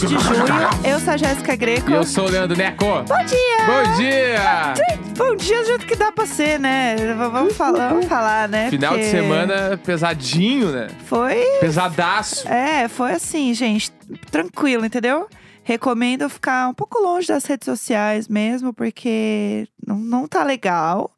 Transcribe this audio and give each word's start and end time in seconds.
27 0.00 0.06
de 0.06 0.18
junho. 0.18 0.40
Eu 0.84 1.00
sou 1.00 1.12
a 1.12 1.16
Jéssica 1.16 1.56
Greco. 1.56 1.90
E 1.90 1.92
eu 1.92 2.04
sou 2.04 2.26
o 2.26 2.30
Leandro 2.30 2.56
Neco. 2.56 2.84
Bom 2.84 3.24
dia! 3.26 3.66
Bom 3.66 3.96
dia! 3.96 4.74
Bom 5.14 5.36
dia 5.36 5.60
do 5.60 5.66
jeito 5.66 5.86
que 5.86 5.94
dá 5.94 6.10
pra 6.10 6.24
ser, 6.24 6.58
né? 6.58 6.96
Vamos 7.14 7.54
falar, 7.54 7.90
vamos 7.90 8.06
falar 8.06 8.48
né? 8.48 8.70
Final 8.70 8.94
de 8.94 9.00
Porque 9.00 9.10
semana 9.10 9.76
pesadinho, 9.76 10.72
né? 10.72 10.88
Foi. 11.04 11.36
Pesadaço. 11.60 12.48
É, 12.48 12.88
foi 12.88 13.12
assim, 13.12 13.52
gente. 13.52 13.92
Tranquilo, 14.30 14.86
entendeu? 14.86 15.28
Recomendo 15.62 16.30
ficar 16.30 16.68
um 16.68 16.74
pouco 16.74 16.98
longe 16.98 17.28
das 17.28 17.44
redes 17.44 17.66
sociais 17.66 18.26
mesmo, 18.26 18.72
porque 18.72 19.68
não, 19.86 19.96
não 19.96 20.26
tá 20.26 20.42
legal. 20.42 21.10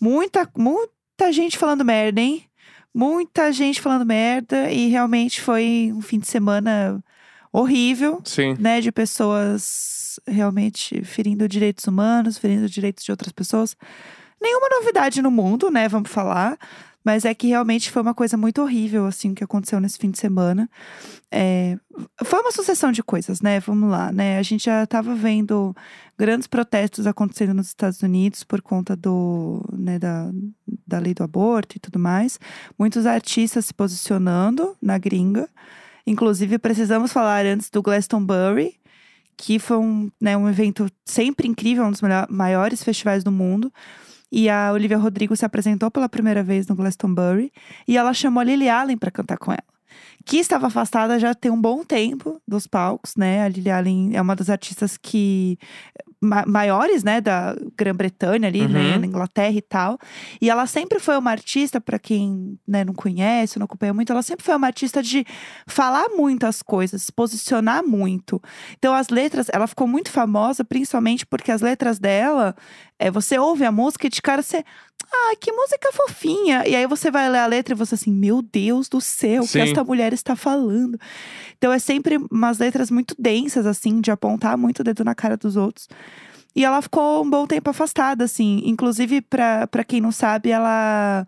Muita, 0.00 0.48
muita 0.56 1.32
gente 1.32 1.58
falando 1.58 1.84
merda, 1.84 2.20
hein? 2.20 2.44
Muita 2.94 3.50
gente 3.50 3.80
falando 3.80 4.06
merda. 4.06 4.70
E 4.70 4.88
realmente 4.88 5.40
foi 5.40 5.92
um 5.92 6.00
fim 6.00 6.20
de 6.20 6.28
semana 6.28 7.02
horrível. 7.52 8.20
Sim. 8.24 8.56
né, 8.58 8.80
de 8.80 8.90
pessoas 8.90 10.18
realmente 10.26 11.04
ferindo 11.04 11.48
direitos 11.48 11.86
humanos, 11.86 12.38
ferindo 12.38 12.68
direitos 12.68 13.04
de 13.04 13.10
outras 13.10 13.32
pessoas. 13.32 13.76
Nenhuma 14.40 14.68
novidade 14.68 15.22
no 15.22 15.30
mundo, 15.30 15.70
né, 15.70 15.88
vamos 15.88 16.10
falar. 16.10 16.58
Mas 17.04 17.24
é 17.24 17.34
que 17.34 17.48
realmente 17.48 17.90
foi 17.90 18.00
uma 18.00 18.14
coisa 18.14 18.36
muito 18.36 18.62
horrível, 18.62 19.06
assim, 19.06 19.32
o 19.32 19.34
que 19.34 19.42
aconteceu 19.42 19.80
nesse 19.80 19.98
fim 19.98 20.10
de 20.10 20.20
semana. 20.20 20.70
É, 21.32 21.76
foi 22.22 22.40
uma 22.40 22.52
sucessão 22.52 22.92
de 22.92 23.02
coisas, 23.02 23.40
né? 23.40 23.58
Vamos 23.58 23.90
lá, 23.90 24.12
né? 24.12 24.38
A 24.38 24.42
gente 24.42 24.66
já 24.66 24.84
estava 24.84 25.12
vendo 25.14 25.74
grandes 26.16 26.46
protestos 26.46 27.06
acontecendo 27.06 27.54
nos 27.54 27.68
Estados 27.68 28.02
Unidos 28.02 28.44
por 28.44 28.62
conta 28.62 28.94
do, 28.94 29.64
né, 29.72 29.98
da, 29.98 30.30
da 30.86 31.00
lei 31.00 31.12
do 31.12 31.24
aborto 31.24 31.76
e 31.76 31.80
tudo 31.80 31.98
mais. 31.98 32.38
Muitos 32.78 33.04
artistas 33.04 33.66
se 33.66 33.74
posicionando 33.74 34.76
na 34.80 34.96
gringa. 34.96 35.48
Inclusive, 36.06 36.58
precisamos 36.58 37.12
falar 37.12 37.46
antes 37.46 37.70
do 37.70 37.82
Glastonbury, 37.82 38.74
que 39.36 39.58
foi 39.58 39.78
um, 39.78 40.10
né, 40.20 40.36
um 40.36 40.48
evento 40.48 40.88
sempre 41.04 41.48
incrível, 41.48 41.84
um 41.84 41.90
dos 41.90 42.00
maiores 42.28 42.82
festivais 42.82 43.24
do 43.24 43.32
mundo. 43.32 43.72
E 44.30 44.48
a 44.48 44.72
Olivia 44.72 44.96
Rodrigo 44.96 45.36
se 45.36 45.44
apresentou 45.44 45.90
pela 45.90 46.08
primeira 46.08 46.42
vez 46.42 46.66
no 46.66 46.74
Glastonbury 46.74 47.52
e 47.86 47.98
ela 47.98 48.14
chamou 48.14 48.40
a 48.40 48.44
Lily 48.44 48.68
Allen 48.68 48.96
para 48.96 49.10
cantar 49.10 49.36
com 49.36 49.52
ela. 49.52 49.62
Que 50.24 50.38
estava 50.38 50.68
afastada 50.68 51.18
já 51.18 51.34
tem 51.34 51.50
um 51.50 51.60
bom 51.60 51.84
tempo 51.84 52.40
dos 52.48 52.66
palcos, 52.66 53.14
né? 53.14 53.42
A 53.42 53.48
Lily 53.48 53.70
Allen 53.70 54.16
é 54.16 54.22
uma 54.22 54.34
das 54.34 54.48
artistas 54.48 54.96
que 54.96 55.58
ma- 56.22 56.44
maiores, 56.46 57.02
né, 57.02 57.20
da 57.20 57.56
Grã-Bretanha 57.76 58.46
ali, 58.48 58.66
né, 58.68 58.94
Uhum. 58.94 59.00
na 59.00 59.06
Inglaterra 59.06 59.56
e 59.56 59.60
tal. 59.60 59.98
E 60.40 60.48
ela 60.48 60.66
sempre 60.66 61.00
foi 61.00 61.18
uma 61.18 61.30
artista, 61.32 61.80
para 61.80 61.98
quem 61.98 62.56
né, 62.66 62.84
não 62.84 62.94
conhece, 62.94 63.58
não 63.58 63.64
acompanha 63.64 63.92
muito, 63.92 64.12
ela 64.12 64.22
sempre 64.22 64.44
foi 64.44 64.54
uma 64.54 64.68
artista 64.68 65.02
de 65.02 65.26
falar 65.66 66.08
muitas 66.10 66.62
coisas, 66.62 67.02
se 67.02 67.12
posicionar 67.12 67.84
muito. 67.84 68.40
Então 68.78 68.94
as 68.94 69.08
letras, 69.08 69.48
ela 69.52 69.66
ficou 69.66 69.86
muito 69.88 70.10
famosa, 70.10 70.64
principalmente 70.64 71.26
porque 71.26 71.50
as 71.50 71.60
letras 71.60 71.98
dela, 71.98 72.54
é, 72.98 73.10
você 73.10 73.36
ouve 73.38 73.64
a 73.64 73.72
música 73.72 74.06
e 74.06 74.10
de 74.10 74.22
cara 74.22 74.42
você, 74.42 74.64
ah, 75.12 75.36
que 75.38 75.52
música 75.52 75.90
fofinha. 75.92 76.66
E 76.66 76.74
aí 76.74 76.86
você 76.86 77.10
vai 77.10 77.28
ler 77.28 77.38
a 77.38 77.46
letra 77.46 77.74
e 77.74 77.76
você 77.76 77.94
assim, 77.94 78.10
meu 78.12 78.40
Deus 78.42 78.88
do 78.88 79.00
céu, 79.00 79.42
o 79.42 79.48
que 79.48 79.58
esta 79.58 79.84
mulher 79.84 80.12
está 80.12 80.34
falando. 80.34 80.98
Então 81.58 81.72
é 81.72 81.78
sempre 81.78 82.18
umas 82.30 82.58
letras 82.58 82.90
muito 82.90 83.14
densas, 83.18 83.66
assim, 83.66 84.00
de 84.00 84.10
apontar 84.10 84.56
muito 84.56 84.80
o 84.80 84.84
dedo 84.84 85.04
na 85.04 85.14
cara 85.14 85.36
dos 85.36 85.56
outros. 85.56 85.88
E 86.54 86.64
ela 86.64 86.82
ficou 86.82 87.24
um 87.24 87.30
bom 87.30 87.46
tempo 87.46 87.70
afastada, 87.70 88.24
assim. 88.24 88.62
Inclusive, 88.64 89.20
pra 89.22 89.84
quem 89.86 90.00
não 90.00 90.12
sabe, 90.12 90.50
ela. 90.50 91.26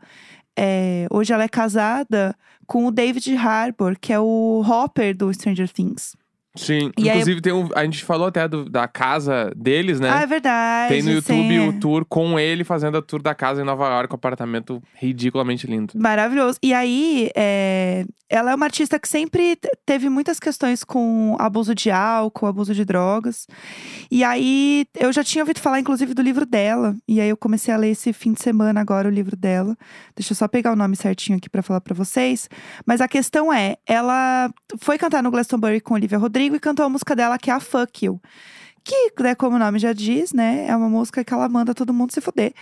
é, 0.56 1.06
hoje 1.10 1.32
ela 1.32 1.44
é 1.44 1.48
casada 1.48 2.36
com 2.66 2.86
o 2.86 2.90
David 2.90 3.34
Harbour, 3.36 3.96
que 4.00 4.12
é 4.12 4.18
o 4.18 4.62
Hopper 4.66 5.16
do 5.16 5.32
Stranger 5.32 5.70
Things. 5.70 6.16
Sim. 6.56 6.92
E 6.96 7.10
aí- 7.10 7.16
Inclusive, 7.16 7.40
tem 7.40 7.52
um, 7.52 7.68
a 7.74 7.84
gente 7.84 8.04
falou 8.04 8.28
até 8.28 8.46
do- 8.46 8.68
da 8.68 8.86
casa 8.86 9.50
deles, 9.56 9.98
né? 9.98 10.10
Ah, 10.10 10.22
é 10.22 10.26
verdade. 10.26 10.88
Tem 10.94 11.02
no 11.02 11.10
YouTube 11.10 11.48
sim. 11.48 11.68
o 11.68 11.80
tour 11.80 12.04
com 12.08 12.38
ele 12.38 12.62
fazendo 12.62 12.96
a 12.96 13.02
tour 13.02 13.20
da 13.20 13.34
casa 13.34 13.60
em 13.60 13.64
Nova 13.64 13.88
York, 13.88 14.12
um 14.12 14.16
apartamento 14.16 14.80
ridiculamente 14.94 15.66
lindo. 15.66 15.92
Maravilhoso. 15.96 16.58
E 16.62 16.72
aí, 16.72 17.28
é, 17.34 18.04
ela 18.30 18.52
é 18.52 18.54
uma 18.54 18.66
artista 18.66 18.98
que 19.00 19.08
sempre 19.08 19.58
teve 19.84 20.08
muitas 20.08 20.38
questões 20.38 20.84
com 20.84 21.36
abuso 21.40 21.74
de 21.74 21.90
álcool, 21.90 22.46
abuso 22.46 22.72
de 22.72 22.84
drogas. 22.84 23.46
E 24.10 24.22
aí, 24.22 24.86
eu 24.96 25.12
já 25.12 25.24
tinha 25.24 25.42
ouvido 25.42 25.58
falar, 25.60 25.80
inclusive, 25.80 26.14
do 26.14 26.22
livro 26.22 26.46
dela. 26.46 26.94
E 27.08 27.20
aí, 27.20 27.28
eu 27.28 27.36
comecei 27.36 27.74
a 27.74 27.76
ler 27.76 27.90
esse 27.90 28.12
fim 28.12 28.32
de 28.32 28.40
semana 28.42 28.80
agora 28.80 29.08
o 29.08 29.10
livro 29.10 29.36
dela. 29.36 29.76
Deixa 30.14 30.32
eu 30.32 30.36
só 30.36 30.46
pegar 30.46 30.72
o 30.72 30.76
nome 30.76 30.94
certinho 30.94 31.38
aqui 31.38 31.50
pra 31.50 31.62
falar 31.62 31.80
pra 31.80 31.94
vocês. 31.94 32.48
Mas 32.86 33.00
a 33.00 33.08
questão 33.08 33.52
é, 33.52 33.76
ela 33.86 34.48
foi 34.78 34.96
cantar 34.98 35.20
no 35.22 35.32
Glastonbury 35.32 35.80
com 35.80 35.94
Olivia 35.94 36.16
Rodrigo 36.18 36.43
e 36.52 36.60
cantou 36.60 36.84
a 36.84 36.88
música 36.88 37.14
dela, 37.14 37.38
que 37.38 37.50
é 37.50 37.54
a 37.54 37.60
Fuck 37.60 38.04
You. 38.04 38.20
Que, 38.82 39.12
né, 39.20 39.34
como 39.34 39.56
o 39.56 39.58
nome 39.58 39.78
já 39.78 39.92
diz, 39.92 40.32
né, 40.32 40.66
é 40.68 40.76
uma 40.76 40.88
música 40.88 41.24
que 41.24 41.32
ela 41.32 41.48
manda 41.48 41.74
todo 41.74 41.94
mundo 41.94 42.12
se 42.12 42.20
fuder. 42.20 42.52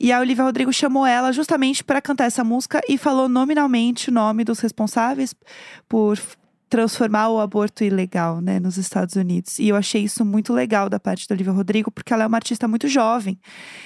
E 0.00 0.10
a 0.10 0.18
Olivia 0.18 0.42
Rodrigo 0.42 0.72
chamou 0.72 1.06
ela 1.06 1.32
justamente 1.32 1.84
para 1.84 2.00
cantar 2.00 2.24
essa 2.24 2.42
música 2.42 2.80
e 2.88 2.98
falou 2.98 3.28
nominalmente 3.28 4.10
o 4.10 4.12
nome 4.12 4.42
dos 4.42 4.58
responsáveis 4.58 5.32
por 5.88 6.18
transformar 6.72 7.28
o 7.28 7.38
aborto 7.38 7.84
ilegal, 7.84 8.40
né, 8.40 8.58
nos 8.58 8.78
Estados 8.78 9.14
Unidos. 9.14 9.58
E 9.58 9.68
eu 9.68 9.76
achei 9.76 10.04
isso 10.04 10.24
muito 10.24 10.54
legal 10.54 10.88
da 10.88 10.98
parte 10.98 11.28
da 11.28 11.34
Olivia 11.34 11.52
Rodrigo, 11.52 11.90
porque 11.90 12.14
ela 12.14 12.24
é 12.24 12.26
uma 12.26 12.38
artista 12.38 12.66
muito 12.66 12.88
jovem. 12.88 13.38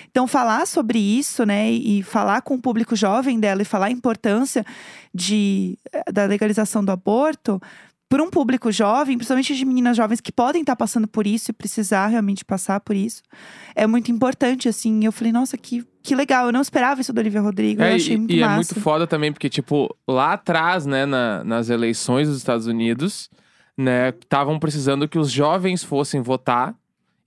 Então, 0.08 0.28
falar 0.28 0.64
sobre 0.68 1.00
isso, 1.00 1.44
né, 1.44 1.68
e 1.68 2.00
falar 2.04 2.42
com 2.42 2.54
o 2.54 2.62
público 2.62 2.94
jovem 2.94 3.40
dela 3.40 3.60
e 3.60 3.64
falar 3.64 3.86
a 3.86 3.90
importância 3.90 4.64
de, 5.12 5.76
eh, 5.92 6.12
da 6.12 6.26
legalização 6.26 6.84
do 6.84 6.92
aborto 6.92 7.60
para 8.08 8.22
um 8.22 8.30
público 8.30 8.70
jovem, 8.70 9.16
principalmente 9.16 9.54
de 9.54 9.64
meninas 9.64 9.96
jovens 9.96 10.20
que 10.20 10.30
podem 10.30 10.60
estar 10.60 10.76
passando 10.76 11.08
por 11.08 11.26
isso 11.26 11.50
e 11.50 11.52
precisar 11.54 12.06
realmente 12.06 12.44
passar 12.44 12.78
por 12.80 12.94
isso, 12.94 13.20
é 13.74 13.86
muito 13.86 14.12
importante, 14.12 14.68
assim. 14.68 15.04
Eu 15.04 15.10
falei, 15.10 15.32
nossa, 15.32 15.56
que, 15.58 15.84
que 16.02 16.14
legal. 16.14 16.46
Eu 16.46 16.52
não 16.52 16.60
esperava 16.60 17.00
isso 17.00 17.12
da 17.12 17.20
Olivia 17.20 17.40
Rodrigo. 17.40 17.82
É, 17.82 17.92
eu 17.92 17.96
achei 17.96 18.14
e 18.14 18.18
muito 18.18 18.32
e 18.32 18.38
é 18.38 18.46
massa. 18.46 18.54
muito 18.54 18.80
foda 18.80 19.06
também, 19.06 19.32
porque, 19.32 19.48
tipo, 19.50 19.92
lá 20.06 20.34
atrás, 20.34 20.86
né, 20.86 21.04
na- 21.04 21.42
nas 21.42 21.68
eleições 21.68 22.28
dos 22.28 22.36
Estados 22.38 22.66
Unidos, 22.68 23.28
né, 23.76 24.10
estavam 24.10 24.58
precisando 24.58 25.08
que 25.08 25.18
os 25.18 25.30
jovens 25.30 25.82
fossem 25.82 26.22
votar. 26.22 26.76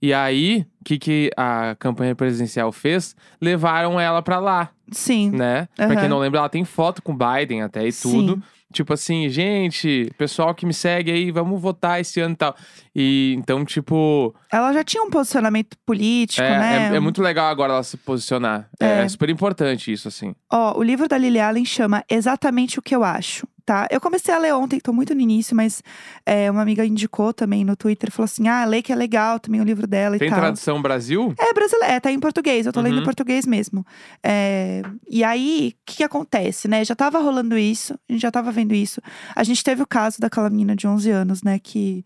E 0.00 0.14
aí, 0.14 0.64
que, 0.84 0.98
que 0.98 1.30
a 1.36 1.76
campanha 1.78 2.14
presidencial 2.14 2.72
fez? 2.72 3.14
Levaram 3.40 3.98
ela 4.00 4.22
pra 4.22 4.38
lá, 4.38 4.70
Sim. 4.90 5.30
né? 5.30 5.68
Pra 5.76 5.86
Aham. 5.86 5.96
quem 5.96 6.08
não 6.08 6.18
lembra, 6.18 6.40
ela 6.40 6.48
tem 6.48 6.64
foto 6.64 7.02
com 7.02 7.12
o 7.12 7.16
Biden 7.16 7.62
até 7.62 7.86
e 7.86 7.92
Sim. 7.92 8.10
tudo. 8.26 8.42
Tipo 8.72 8.92
assim, 8.92 9.28
gente, 9.28 10.12
pessoal 10.16 10.54
que 10.54 10.64
me 10.64 10.72
segue 10.72 11.10
aí, 11.10 11.32
vamos 11.32 11.60
votar 11.60 12.00
esse 12.00 12.20
ano 12.20 12.34
e 12.34 12.36
tal. 12.36 12.54
E 12.94 13.34
então, 13.36 13.64
tipo, 13.64 14.32
Ela 14.50 14.72
já 14.72 14.84
tinha 14.84 15.02
um 15.02 15.10
posicionamento 15.10 15.76
político, 15.84 16.46
é, 16.46 16.58
né? 16.58 16.88
é, 16.92 16.96
é 16.96 17.00
muito 17.00 17.20
legal 17.20 17.48
agora 17.48 17.72
ela 17.72 17.82
se 17.82 17.96
posicionar. 17.96 18.68
É, 18.78 19.02
É. 19.02 19.08
super 19.08 19.28
importante 19.28 19.90
isso, 19.92 20.06
assim. 20.06 20.36
Ó, 20.52 20.78
o 20.78 20.84
livro 20.84 21.08
da 21.08 21.18
Lily 21.18 21.40
Allen 21.40 21.64
chama 21.64 22.04
Exatamente 22.08 22.78
o 22.78 22.82
que 22.82 22.94
eu 22.94 23.02
acho, 23.02 23.44
tá? 23.70 23.86
Eu 23.88 24.00
comecei 24.00 24.34
a 24.34 24.38
ler 24.38 24.52
ontem, 24.52 24.80
tô 24.80 24.92
muito 24.92 25.14
no 25.14 25.20
início, 25.20 25.54
mas 25.54 25.80
é, 26.26 26.50
uma 26.50 26.60
amiga 26.60 26.84
indicou 26.84 27.32
também 27.32 27.64
no 27.64 27.76
Twitter, 27.76 28.10
falou 28.10 28.24
assim: 28.24 28.48
ah, 28.48 28.64
lê 28.64 28.82
que 28.82 28.92
é 28.92 28.96
legal 28.96 29.38
também 29.38 29.60
o 29.60 29.64
livro 29.64 29.86
dela 29.86 30.18
Tem 30.18 30.26
e 30.26 30.30
tal. 30.30 30.40
tradução 30.40 30.82
Brasil? 30.82 31.32
É 31.38 31.54
brasileiro, 31.54 31.94
é, 31.94 32.00
tá 32.00 32.10
em 32.10 32.18
português, 32.18 32.66
eu 32.66 32.72
tô 32.72 32.80
lendo 32.80 32.96
Uhum. 32.96 33.02
em 33.02 33.04
português 33.04 33.46
mesmo. 33.46 33.86
É, 34.24 34.82
e 35.08 35.22
aí, 35.22 35.76
o 35.76 35.82
que, 35.86 35.98
que 35.98 36.02
acontece, 36.04 36.66
né? 36.66 36.84
Já 36.84 36.96
tava 36.96 37.20
rolando 37.20 37.56
isso, 37.56 37.94
a 38.08 38.12
gente 38.12 38.22
já 38.22 38.30
tava 38.32 38.50
vendo 38.50 38.74
isso. 38.74 39.00
A 39.36 39.44
gente 39.44 39.62
teve 39.62 39.80
o 39.82 39.86
caso 39.86 40.20
daquela 40.20 40.50
menina 40.50 40.74
de 40.74 40.88
11 40.88 41.08
anos, 41.10 41.42
né? 41.44 41.60
Que, 41.60 42.04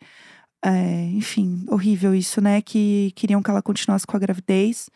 é, 0.63 1.09
enfim, 1.15 1.65
horrível 1.69 2.15
isso, 2.15 2.43
né? 2.43 2.61
Que 2.61 3.11
queriam 3.17 3.43
que 3.43 3.51
ela 3.51 3.63
continuasse 3.63 4.07
com 4.07 4.17
a 4.17 4.21
gravidez. 4.21 4.91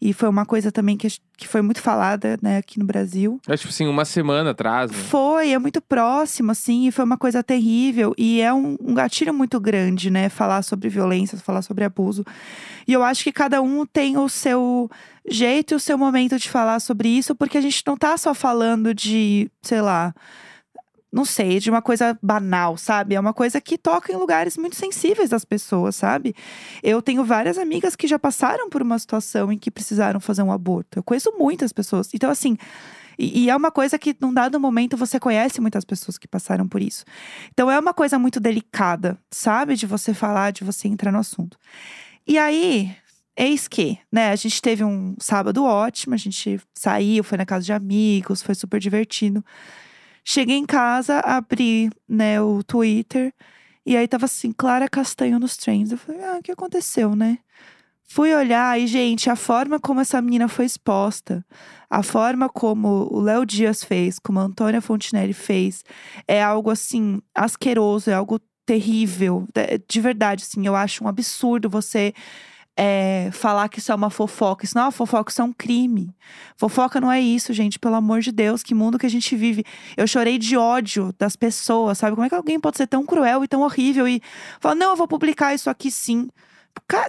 E 0.00 0.14
foi 0.14 0.28
uma 0.30 0.46
coisa 0.46 0.72
também 0.72 0.96
que, 0.96 1.06
que 1.36 1.46
foi 1.46 1.60
muito 1.60 1.82
falada, 1.82 2.38
né, 2.40 2.56
aqui 2.56 2.78
no 2.78 2.86
Brasil. 2.86 3.38
É 3.46 3.54
tipo 3.54 3.68
assim, 3.68 3.86
uma 3.86 4.06
semana 4.06 4.50
atrás, 4.50 4.90
né? 4.90 4.96
Foi, 4.96 5.50
é 5.52 5.58
muito 5.58 5.80
próximo, 5.82 6.52
assim, 6.52 6.88
e 6.88 6.92
foi 6.92 7.04
uma 7.04 7.18
coisa 7.18 7.42
terrível. 7.42 8.14
E 8.16 8.40
é 8.40 8.50
um, 8.52 8.78
um 8.80 8.94
gatilho 8.94 9.34
muito 9.34 9.60
grande, 9.60 10.10
né? 10.10 10.30
Falar 10.30 10.62
sobre 10.62 10.88
violência, 10.88 11.36
falar 11.36 11.60
sobre 11.60 11.84
abuso. 11.84 12.24
E 12.88 12.92
eu 12.94 13.02
acho 13.02 13.22
que 13.22 13.30
cada 13.30 13.60
um 13.60 13.84
tem 13.84 14.16
o 14.16 14.28
seu 14.28 14.90
jeito 15.28 15.74
e 15.74 15.76
o 15.76 15.80
seu 15.80 15.98
momento 15.98 16.38
de 16.38 16.48
falar 16.48 16.80
sobre 16.80 17.08
isso, 17.08 17.34
porque 17.34 17.58
a 17.58 17.60
gente 17.60 17.82
não 17.86 17.96
tá 17.96 18.16
só 18.16 18.32
falando 18.32 18.94
de, 18.94 19.50
sei 19.60 19.82
lá. 19.82 20.14
Não 21.12 21.24
sei, 21.24 21.58
de 21.58 21.68
uma 21.68 21.82
coisa 21.82 22.16
banal, 22.22 22.76
sabe? 22.76 23.16
É 23.16 23.20
uma 23.20 23.34
coisa 23.34 23.60
que 23.60 23.76
toca 23.76 24.12
em 24.12 24.16
lugares 24.16 24.56
muito 24.56 24.76
sensíveis 24.76 25.30
das 25.30 25.44
pessoas, 25.44 25.96
sabe? 25.96 26.34
Eu 26.82 27.02
tenho 27.02 27.24
várias 27.24 27.58
amigas 27.58 27.96
que 27.96 28.06
já 28.06 28.18
passaram 28.18 28.70
por 28.70 28.80
uma 28.80 28.98
situação 28.98 29.50
em 29.50 29.58
que 29.58 29.70
precisaram 29.70 30.20
fazer 30.20 30.42
um 30.42 30.52
aborto. 30.52 30.98
Eu 30.98 31.02
conheço 31.02 31.32
muitas 31.36 31.72
pessoas. 31.72 32.10
Então, 32.14 32.30
assim, 32.30 32.56
e, 33.18 33.44
e 33.44 33.50
é 33.50 33.56
uma 33.56 33.70
coisa 33.70 33.98
que, 33.98 34.16
num 34.20 34.32
dado 34.32 34.58
momento, 34.58 34.96
você 34.96 35.20
conhece 35.20 35.60
muitas 35.60 35.84
pessoas 35.84 36.16
que 36.16 36.26
passaram 36.26 36.66
por 36.66 36.80
isso. 36.80 37.04
Então, 37.52 37.70
é 37.70 37.78
uma 37.78 37.92
coisa 37.92 38.18
muito 38.18 38.40
delicada, 38.40 39.18
sabe? 39.30 39.74
De 39.74 39.86
você 39.86 40.14
falar, 40.14 40.52
de 40.52 40.64
você 40.64 40.88
entrar 40.88 41.12
no 41.12 41.18
assunto. 41.18 41.58
E 42.26 42.38
aí, 42.38 42.96
eis 43.36 43.68
que, 43.68 43.98
né? 44.10 44.30
A 44.30 44.36
gente 44.36 44.62
teve 44.62 44.84
um 44.84 45.14
sábado 45.18 45.64
ótimo, 45.64 46.14
a 46.14 46.16
gente 46.16 46.60
saiu, 46.74 47.22
foi 47.22 47.36
na 47.36 47.44
casa 47.44 47.64
de 47.64 47.72
amigos, 47.72 48.42
foi 48.42 48.54
super 48.54 48.80
divertido. 48.80 49.44
Cheguei 50.24 50.56
em 50.56 50.66
casa, 50.66 51.20
abri, 51.20 51.90
né, 52.08 52.40
o 52.40 52.62
Twitter 52.62 53.32
E 53.86 53.96
aí 53.96 54.06
tava 54.08 54.26
assim, 54.26 54.52
Clara 54.52 54.88
Castanho 54.88 55.38
nos 55.38 55.56
trends. 55.56 55.92
Eu 55.92 55.98
falei, 55.98 56.22
ah, 56.24 56.38
o 56.38 56.42
que 56.42 56.52
aconteceu, 56.52 57.16
né? 57.16 57.38
Fui 58.04 58.34
olhar 58.34 58.78
e, 58.80 58.86
gente, 58.88 59.30
a 59.30 59.36
forma 59.36 59.78
como 59.80 60.00
essa 60.00 60.20
menina 60.20 60.48
foi 60.48 60.64
exposta, 60.66 61.44
a 61.88 62.02
forma 62.02 62.48
como 62.48 63.08
o 63.12 63.20
Léo 63.20 63.46
Dias 63.46 63.84
fez, 63.84 64.18
como 64.18 64.40
a 64.40 64.42
Antônia 64.44 64.80
Fontinelli 64.80 65.32
fez, 65.32 65.84
é 66.26 66.42
algo 66.42 66.70
assim, 66.70 67.22
asqueroso, 67.34 68.10
é 68.10 68.14
algo 68.14 68.40
terrível. 68.66 69.46
De 69.88 70.00
verdade, 70.00 70.44
assim, 70.44 70.66
eu 70.66 70.74
acho 70.76 71.04
um 71.04 71.08
absurdo 71.08 71.70
você 71.70 72.12
é, 72.82 73.28
falar 73.30 73.68
que 73.68 73.78
isso 73.78 73.92
é 73.92 73.94
uma 73.94 74.08
fofoca. 74.08 74.64
Isso 74.64 74.74
não 74.74 74.84
é 74.84 74.86
uma 74.86 74.90
fofoca, 74.90 75.30
isso 75.30 75.42
é 75.42 75.44
um 75.44 75.52
crime. 75.52 76.14
Fofoca 76.56 76.98
não 76.98 77.12
é 77.12 77.20
isso, 77.20 77.52
gente, 77.52 77.78
pelo 77.78 77.94
amor 77.94 78.22
de 78.22 78.32
Deus. 78.32 78.62
Que 78.62 78.74
mundo 78.74 78.98
que 78.98 79.04
a 79.04 79.10
gente 79.10 79.36
vive. 79.36 79.66
Eu 79.98 80.06
chorei 80.06 80.38
de 80.38 80.56
ódio 80.56 81.14
das 81.18 81.36
pessoas, 81.36 81.98
sabe? 81.98 82.16
Como 82.16 82.24
é 82.24 82.30
que 82.30 82.34
alguém 82.34 82.58
pode 82.58 82.78
ser 82.78 82.86
tão 82.86 83.04
cruel 83.04 83.44
e 83.44 83.48
tão 83.48 83.60
horrível 83.60 84.08
e 84.08 84.22
falar, 84.58 84.74
não, 84.76 84.92
eu 84.92 84.96
vou 84.96 85.06
publicar 85.06 85.52
isso 85.54 85.68
aqui 85.68 85.90
sim. 85.90 86.30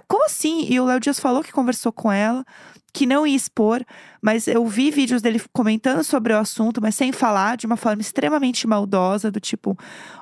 Como 0.06 0.24
assim? 0.24 0.66
E 0.68 0.78
o 0.78 0.84
Léo 0.84 1.00
Dias 1.00 1.18
falou 1.18 1.42
que 1.42 1.52
conversou 1.52 1.92
com 1.92 2.10
ela 2.10 2.44
que 2.92 3.06
não 3.06 3.26
ia 3.26 3.34
expor, 3.34 3.82
mas 4.20 4.46
eu 4.46 4.66
vi 4.66 4.90
vídeos 4.90 5.22
dele 5.22 5.40
comentando 5.52 6.04
sobre 6.04 6.32
o 6.32 6.38
assunto, 6.38 6.80
mas 6.80 6.94
sem 6.94 7.10
falar, 7.10 7.56
de 7.56 7.64
uma 7.64 7.76
forma 7.76 8.02
extremamente 8.02 8.66
maldosa, 8.66 9.30
do 9.30 9.40
tipo, 9.40 9.76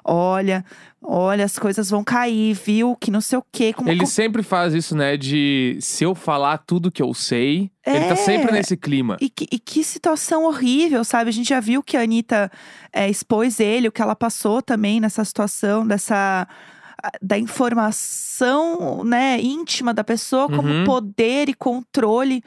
olha, 0.05 0.65
olha, 1.03 1.45
as 1.45 1.59
coisas 1.59 1.91
vão 1.91 2.05
cair, 2.05 2.55
viu? 2.55 2.95
Que 2.95 3.11
não 3.11 3.21
sei 3.21 3.39
o 3.39 3.45
quê. 3.51 3.73
Como, 3.73 3.91
ele 3.91 3.99
como... 3.99 4.09
sempre 4.09 4.43
faz 4.45 4.73
isso, 4.73 4.97
né? 4.97 5.17
De 5.17 5.79
se 5.81 6.05
eu 6.05 6.15
falar 6.15 6.59
tudo 6.59 6.93
que 6.93 7.03
eu 7.03 7.13
sei, 7.13 7.73
é... 7.85 7.97
ele 7.97 8.05
tá 8.05 8.17
sempre 8.17 8.51
é, 8.51 8.53
nesse 8.53 8.77
clima. 8.77 9.17
E 9.21 9.29
que, 9.29 9.49
e 9.51 9.59
que, 9.59 9.83
situação 9.83 10.45
horrível, 10.45 11.03
sabe? 11.03 11.29
A 11.29 11.33
gente 11.33 11.49
já 11.49 11.59
viu 11.59 11.83
que 11.83 11.97
a 11.97 12.03
Anitta 12.03 12.53
é, 12.93 13.11
expôs 13.11 13.59
ele, 13.59 13.89
o 13.89 13.93
que 13.93 14.01
ela 14.01 14.15
passou 14.15 14.63
também 14.63 15.01
nessa 15.01 15.25
situação, 15.25 15.85
dessa 15.85 16.47
da 17.21 17.39
informação 17.39 19.05
né, 19.05 19.41
íntima 19.41 19.93
da 19.95 20.05
pessoa 20.05 20.49
como 20.49 20.69
uhum. 20.69 20.85
poder 20.85 21.49
e 21.49 21.55
controle. 21.55 22.43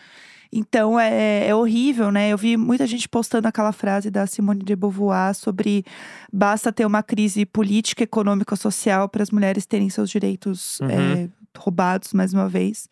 Então 0.51 0.99
é, 0.99 1.47
é, 1.47 1.55
horrível, 1.55 2.11
né? 2.11 2.29
Eu 2.29 2.37
vi 2.37 2.55
muita 2.55 2.85
gente 2.85 3.09
postando 3.09 3.47
aquela 3.47 3.71
frase 3.71 4.11
da 4.11 4.27
Simone 4.27 4.63
de 4.63 4.75
Beauvoir 4.75 5.33
sobre 5.33 5.83
basta 6.31 6.71
ter 6.71 6.85
uma 6.85 7.01
crise 7.01 7.43
política, 7.43 8.03
econômica, 8.03 8.55
social 8.55 9.09
para 9.09 9.23
as 9.23 9.31
mulheres 9.31 9.65
terem 9.65 9.89
seus 9.89 10.11
direitos 10.11 10.79
uhum. 10.79 10.89
é, 10.89 11.29
roubados 11.57 12.13
mais 12.13 12.33
uma 12.33 12.47
vez. 12.47 12.87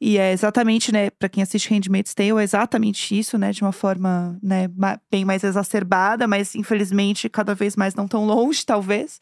E 0.00 0.18
é 0.18 0.32
exatamente, 0.32 0.92
né, 0.92 1.08
para 1.10 1.28
quem 1.28 1.42
assiste 1.42 1.72
Handmaid's 1.72 2.14
Tale, 2.14 2.38
é 2.38 2.42
exatamente 2.42 3.18
isso, 3.18 3.38
né, 3.38 3.52
de 3.52 3.62
uma 3.62 3.72
forma, 3.72 4.38
né, 4.42 4.68
bem 5.10 5.24
mais 5.24 5.42
exacerbada, 5.42 6.26
mas 6.26 6.54
infelizmente 6.54 7.28
cada 7.28 7.54
vez 7.54 7.74
mais 7.74 7.94
não 7.94 8.06
tão 8.06 8.24
longe, 8.24 8.64
talvez. 8.66 9.18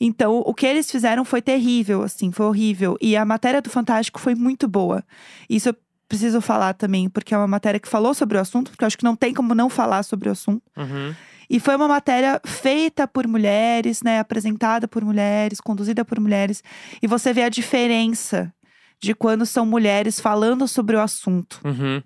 Então, 0.00 0.42
o 0.44 0.54
que 0.54 0.66
eles 0.66 0.90
fizeram 0.90 1.24
foi 1.24 1.40
terrível, 1.40 2.02
assim, 2.02 2.30
foi 2.30 2.46
horrível. 2.46 2.96
E 3.00 3.16
a 3.16 3.24
matéria 3.24 3.62
do 3.62 3.70
Fantástico 3.70 4.20
foi 4.20 4.34
muito 4.34 4.68
boa. 4.68 5.02
Isso 5.48 5.68
eu 5.70 5.76
preciso 6.08 6.40
falar 6.40 6.74
também, 6.74 7.08
porque 7.08 7.34
é 7.34 7.38
uma 7.38 7.46
matéria 7.46 7.80
que 7.80 7.88
falou 7.88 8.14
sobre 8.14 8.38
o 8.38 8.40
assunto, 8.40 8.70
porque 8.70 8.84
eu 8.84 8.86
acho 8.86 8.98
que 8.98 9.04
não 9.04 9.16
tem 9.16 9.34
como 9.34 9.54
não 9.54 9.68
falar 9.68 10.02
sobre 10.02 10.28
o 10.28 10.32
assunto. 10.32 10.62
Uhum. 10.76 11.14
E 11.48 11.60
foi 11.60 11.76
uma 11.76 11.88
matéria 11.88 12.40
feita 12.44 13.06
por 13.06 13.26
mulheres, 13.26 14.02
né? 14.02 14.18
Apresentada 14.18 14.88
por 14.88 15.04
mulheres, 15.04 15.60
conduzida 15.60 16.04
por 16.04 16.18
mulheres. 16.18 16.62
E 17.00 17.06
você 17.06 17.32
vê 17.32 17.42
a 17.42 17.48
diferença 17.48 18.52
de 19.00 19.14
quando 19.14 19.46
são 19.46 19.64
mulheres 19.64 20.18
falando 20.18 20.66
sobre 20.66 20.96
o 20.96 21.00
assunto. 21.00 21.60
Uhum. 21.64 22.02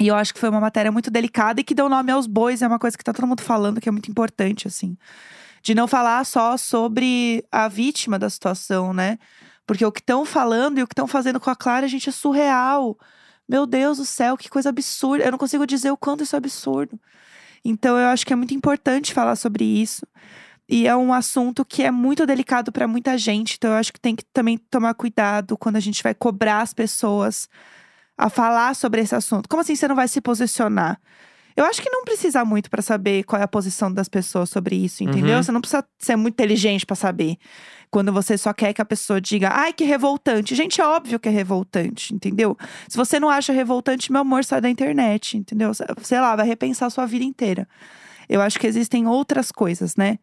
E 0.00 0.08
eu 0.08 0.14
acho 0.14 0.34
que 0.34 0.40
foi 0.40 0.48
uma 0.48 0.60
matéria 0.60 0.92
muito 0.92 1.10
delicada 1.10 1.60
e 1.60 1.64
que 1.64 1.74
deu 1.74 1.88
nome 1.88 2.10
aos 2.10 2.26
bois, 2.26 2.62
é 2.62 2.66
uma 2.66 2.78
coisa 2.78 2.98
que 2.98 3.04
tá 3.04 3.12
todo 3.12 3.26
mundo 3.26 3.42
falando, 3.42 3.80
que 3.80 3.88
é 3.88 3.92
muito 3.92 4.10
importante, 4.10 4.66
assim 4.66 4.96
de 5.64 5.74
não 5.74 5.88
falar 5.88 6.24
só 6.26 6.58
sobre 6.58 7.42
a 7.50 7.68
vítima 7.68 8.18
da 8.18 8.28
situação, 8.28 8.92
né? 8.92 9.18
Porque 9.66 9.84
o 9.84 9.90
que 9.90 10.00
estão 10.00 10.26
falando 10.26 10.78
e 10.78 10.82
o 10.82 10.86
que 10.86 10.92
estão 10.92 11.06
fazendo 11.06 11.40
com 11.40 11.48
a 11.48 11.56
Clara, 11.56 11.88
gente, 11.88 12.10
é 12.10 12.12
surreal. 12.12 12.98
Meu 13.48 13.66
Deus 13.66 13.96
do 13.96 14.04
céu, 14.04 14.36
que 14.36 14.50
coisa 14.50 14.68
absurda. 14.68 15.24
Eu 15.24 15.32
não 15.32 15.38
consigo 15.38 15.66
dizer 15.66 15.90
o 15.90 15.96
quanto 15.96 16.22
isso 16.22 16.36
é 16.36 16.38
absurdo. 16.38 17.00
Então, 17.64 17.98
eu 17.98 18.08
acho 18.08 18.26
que 18.26 18.32
é 18.34 18.36
muito 18.36 18.52
importante 18.52 19.14
falar 19.14 19.36
sobre 19.36 19.64
isso. 19.64 20.06
E 20.68 20.86
é 20.86 20.94
um 20.94 21.14
assunto 21.14 21.64
que 21.64 21.82
é 21.82 21.90
muito 21.90 22.26
delicado 22.26 22.70
para 22.70 22.86
muita 22.86 23.16
gente. 23.16 23.54
Então, 23.56 23.70
eu 23.70 23.78
acho 23.78 23.90
que 23.90 24.00
tem 24.00 24.14
que 24.14 24.24
também 24.34 24.58
tomar 24.58 24.92
cuidado 24.92 25.56
quando 25.56 25.76
a 25.76 25.80
gente 25.80 26.02
vai 26.02 26.14
cobrar 26.14 26.60
as 26.60 26.74
pessoas 26.74 27.48
a 28.18 28.28
falar 28.28 28.76
sobre 28.76 29.00
esse 29.00 29.14
assunto. 29.14 29.48
Como 29.48 29.62
assim 29.62 29.74
você 29.74 29.88
não 29.88 29.96
vai 29.96 30.08
se 30.08 30.20
posicionar? 30.20 31.00
Eu 31.56 31.64
acho 31.64 31.80
que 31.80 31.88
não 31.88 32.04
precisa 32.04 32.44
muito 32.44 32.68
para 32.68 32.82
saber 32.82 33.22
qual 33.22 33.40
é 33.40 33.44
a 33.44 33.48
posição 33.48 33.92
das 33.92 34.08
pessoas 34.08 34.50
sobre 34.50 34.74
isso, 34.74 35.04
entendeu? 35.04 35.36
Uhum. 35.36 35.42
Você 35.42 35.52
não 35.52 35.60
precisa 35.60 35.84
ser 35.98 36.16
muito 36.16 36.34
inteligente 36.34 36.84
para 36.84 36.96
saber. 36.96 37.36
Quando 37.90 38.12
você 38.12 38.36
só 38.36 38.52
quer 38.52 38.72
que 38.72 38.82
a 38.82 38.84
pessoa 38.84 39.20
diga, 39.20 39.50
ai, 39.52 39.72
que 39.72 39.84
revoltante. 39.84 40.52
Gente, 40.54 40.80
é 40.80 40.86
óbvio 40.86 41.20
que 41.20 41.28
é 41.28 41.32
revoltante, 41.32 42.12
entendeu? 42.12 42.56
Se 42.88 42.96
você 42.96 43.20
não 43.20 43.30
acha 43.30 43.52
revoltante, 43.52 44.10
meu 44.10 44.22
amor, 44.22 44.44
sai 44.44 44.60
da 44.60 44.68
internet, 44.68 45.36
entendeu? 45.36 45.70
Sei 46.02 46.20
lá, 46.20 46.34
vai 46.34 46.46
repensar 46.46 46.86
a 46.86 46.90
sua 46.90 47.06
vida 47.06 47.24
inteira. 47.24 47.68
Eu 48.28 48.40
acho 48.40 48.58
que 48.58 48.66
existem 48.66 49.06
outras 49.06 49.52
coisas, 49.52 49.94
né? 49.94 50.18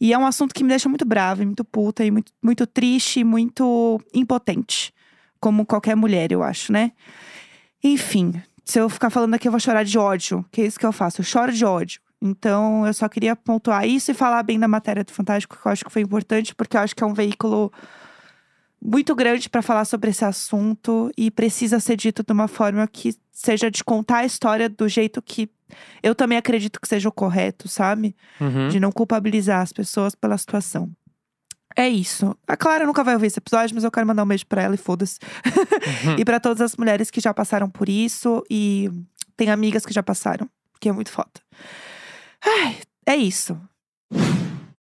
E 0.00 0.12
é 0.12 0.18
um 0.18 0.26
assunto 0.26 0.54
que 0.54 0.62
me 0.62 0.68
deixa 0.68 0.88
muito 0.88 1.04
brava, 1.04 1.44
muito 1.44 1.64
puta, 1.64 2.04
e 2.04 2.10
muito, 2.12 2.30
muito 2.40 2.66
triste, 2.66 3.24
muito 3.24 4.00
impotente. 4.14 4.94
Como 5.40 5.66
qualquer 5.66 5.96
mulher, 5.96 6.30
eu 6.30 6.44
acho, 6.44 6.70
né? 6.70 6.92
Enfim, 7.82 8.40
se 8.66 8.80
eu 8.80 8.88
ficar 8.88 9.10
falando 9.10 9.34
aqui, 9.34 9.46
eu 9.46 9.52
vou 9.52 9.60
chorar 9.60 9.84
de 9.84 9.96
ódio. 9.96 10.44
Que 10.50 10.60
é 10.60 10.66
isso 10.66 10.78
que 10.78 10.84
eu 10.84 10.92
faço. 10.92 11.20
Eu 11.20 11.24
choro 11.24 11.52
de 11.52 11.64
ódio. 11.64 12.00
Então, 12.20 12.84
eu 12.84 12.92
só 12.92 13.08
queria 13.08 13.36
pontuar 13.36 13.86
isso 13.86 14.10
e 14.10 14.14
falar 14.14 14.42
bem 14.42 14.58
da 14.58 14.66
matéria 14.66 15.04
do 15.04 15.12
Fantástico, 15.12 15.56
que 15.56 15.66
eu 15.66 15.70
acho 15.70 15.84
que 15.84 15.92
foi 15.92 16.02
importante, 16.02 16.54
porque 16.54 16.76
eu 16.76 16.80
acho 16.80 16.96
que 16.96 17.04
é 17.04 17.06
um 17.06 17.14
veículo 17.14 17.72
muito 18.82 19.14
grande 19.14 19.48
para 19.48 19.62
falar 19.62 19.84
sobre 19.84 20.10
esse 20.10 20.24
assunto 20.24 21.10
e 21.16 21.30
precisa 21.30 21.78
ser 21.78 21.96
dito 21.96 22.24
de 22.24 22.32
uma 22.32 22.48
forma 22.48 22.86
que 22.88 23.16
seja 23.30 23.70
de 23.70 23.84
contar 23.84 24.18
a 24.18 24.24
história 24.24 24.68
do 24.68 24.88
jeito 24.88 25.22
que 25.22 25.48
eu 26.02 26.14
também 26.14 26.38
acredito 26.38 26.80
que 26.80 26.88
seja 26.88 27.08
o 27.08 27.12
correto, 27.12 27.68
sabe? 27.68 28.16
Uhum. 28.40 28.68
De 28.68 28.80
não 28.80 28.90
culpabilizar 28.90 29.60
as 29.60 29.72
pessoas 29.72 30.14
pela 30.14 30.38
situação. 30.38 30.90
É 31.76 31.88
isso. 31.88 32.34
A 32.48 32.56
Clara 32.56 32.86
nunca 32.86 33.04
vai 33.04 33.14
ouvir 33.14 33.26
esse 33.26 33.38
episódio, 33.38 33.74
mas 33.74 33.84
eu 33.84 33.90
quero 33.90 34.06
mandar 34.06 34.24
um 34.24 34.26
beijo 34.26 34.46
pra 34.46 34.62
ela 34.62 34.74
e 34.74 34.78
foda-se. 34.78 35.18
Uhum. 36.06 36.16
e 36.18 36.24
para 36.24 36.40
todas 36.40 36.62
as 36.62 36.74
mulheres 36.76 37.10
que 37.10 37.20
já 37.20 37.34
passaram 37.34 37.68
por 37.68 37.88
isso 37.88 38.42
e 38.50 38.90
tem 39.36 39.50
amigas 39.50 39.84
que 39.84 39.92
já 39.92 40.02
passaram, 40.02 40.48
que 40.80 40.88
é 40.88 40.92
muito 40.92 41.10
foda. 41.10 41.30
Ai, 42.42 42.78
é 43.04 43.14
isso. 43.14 43.60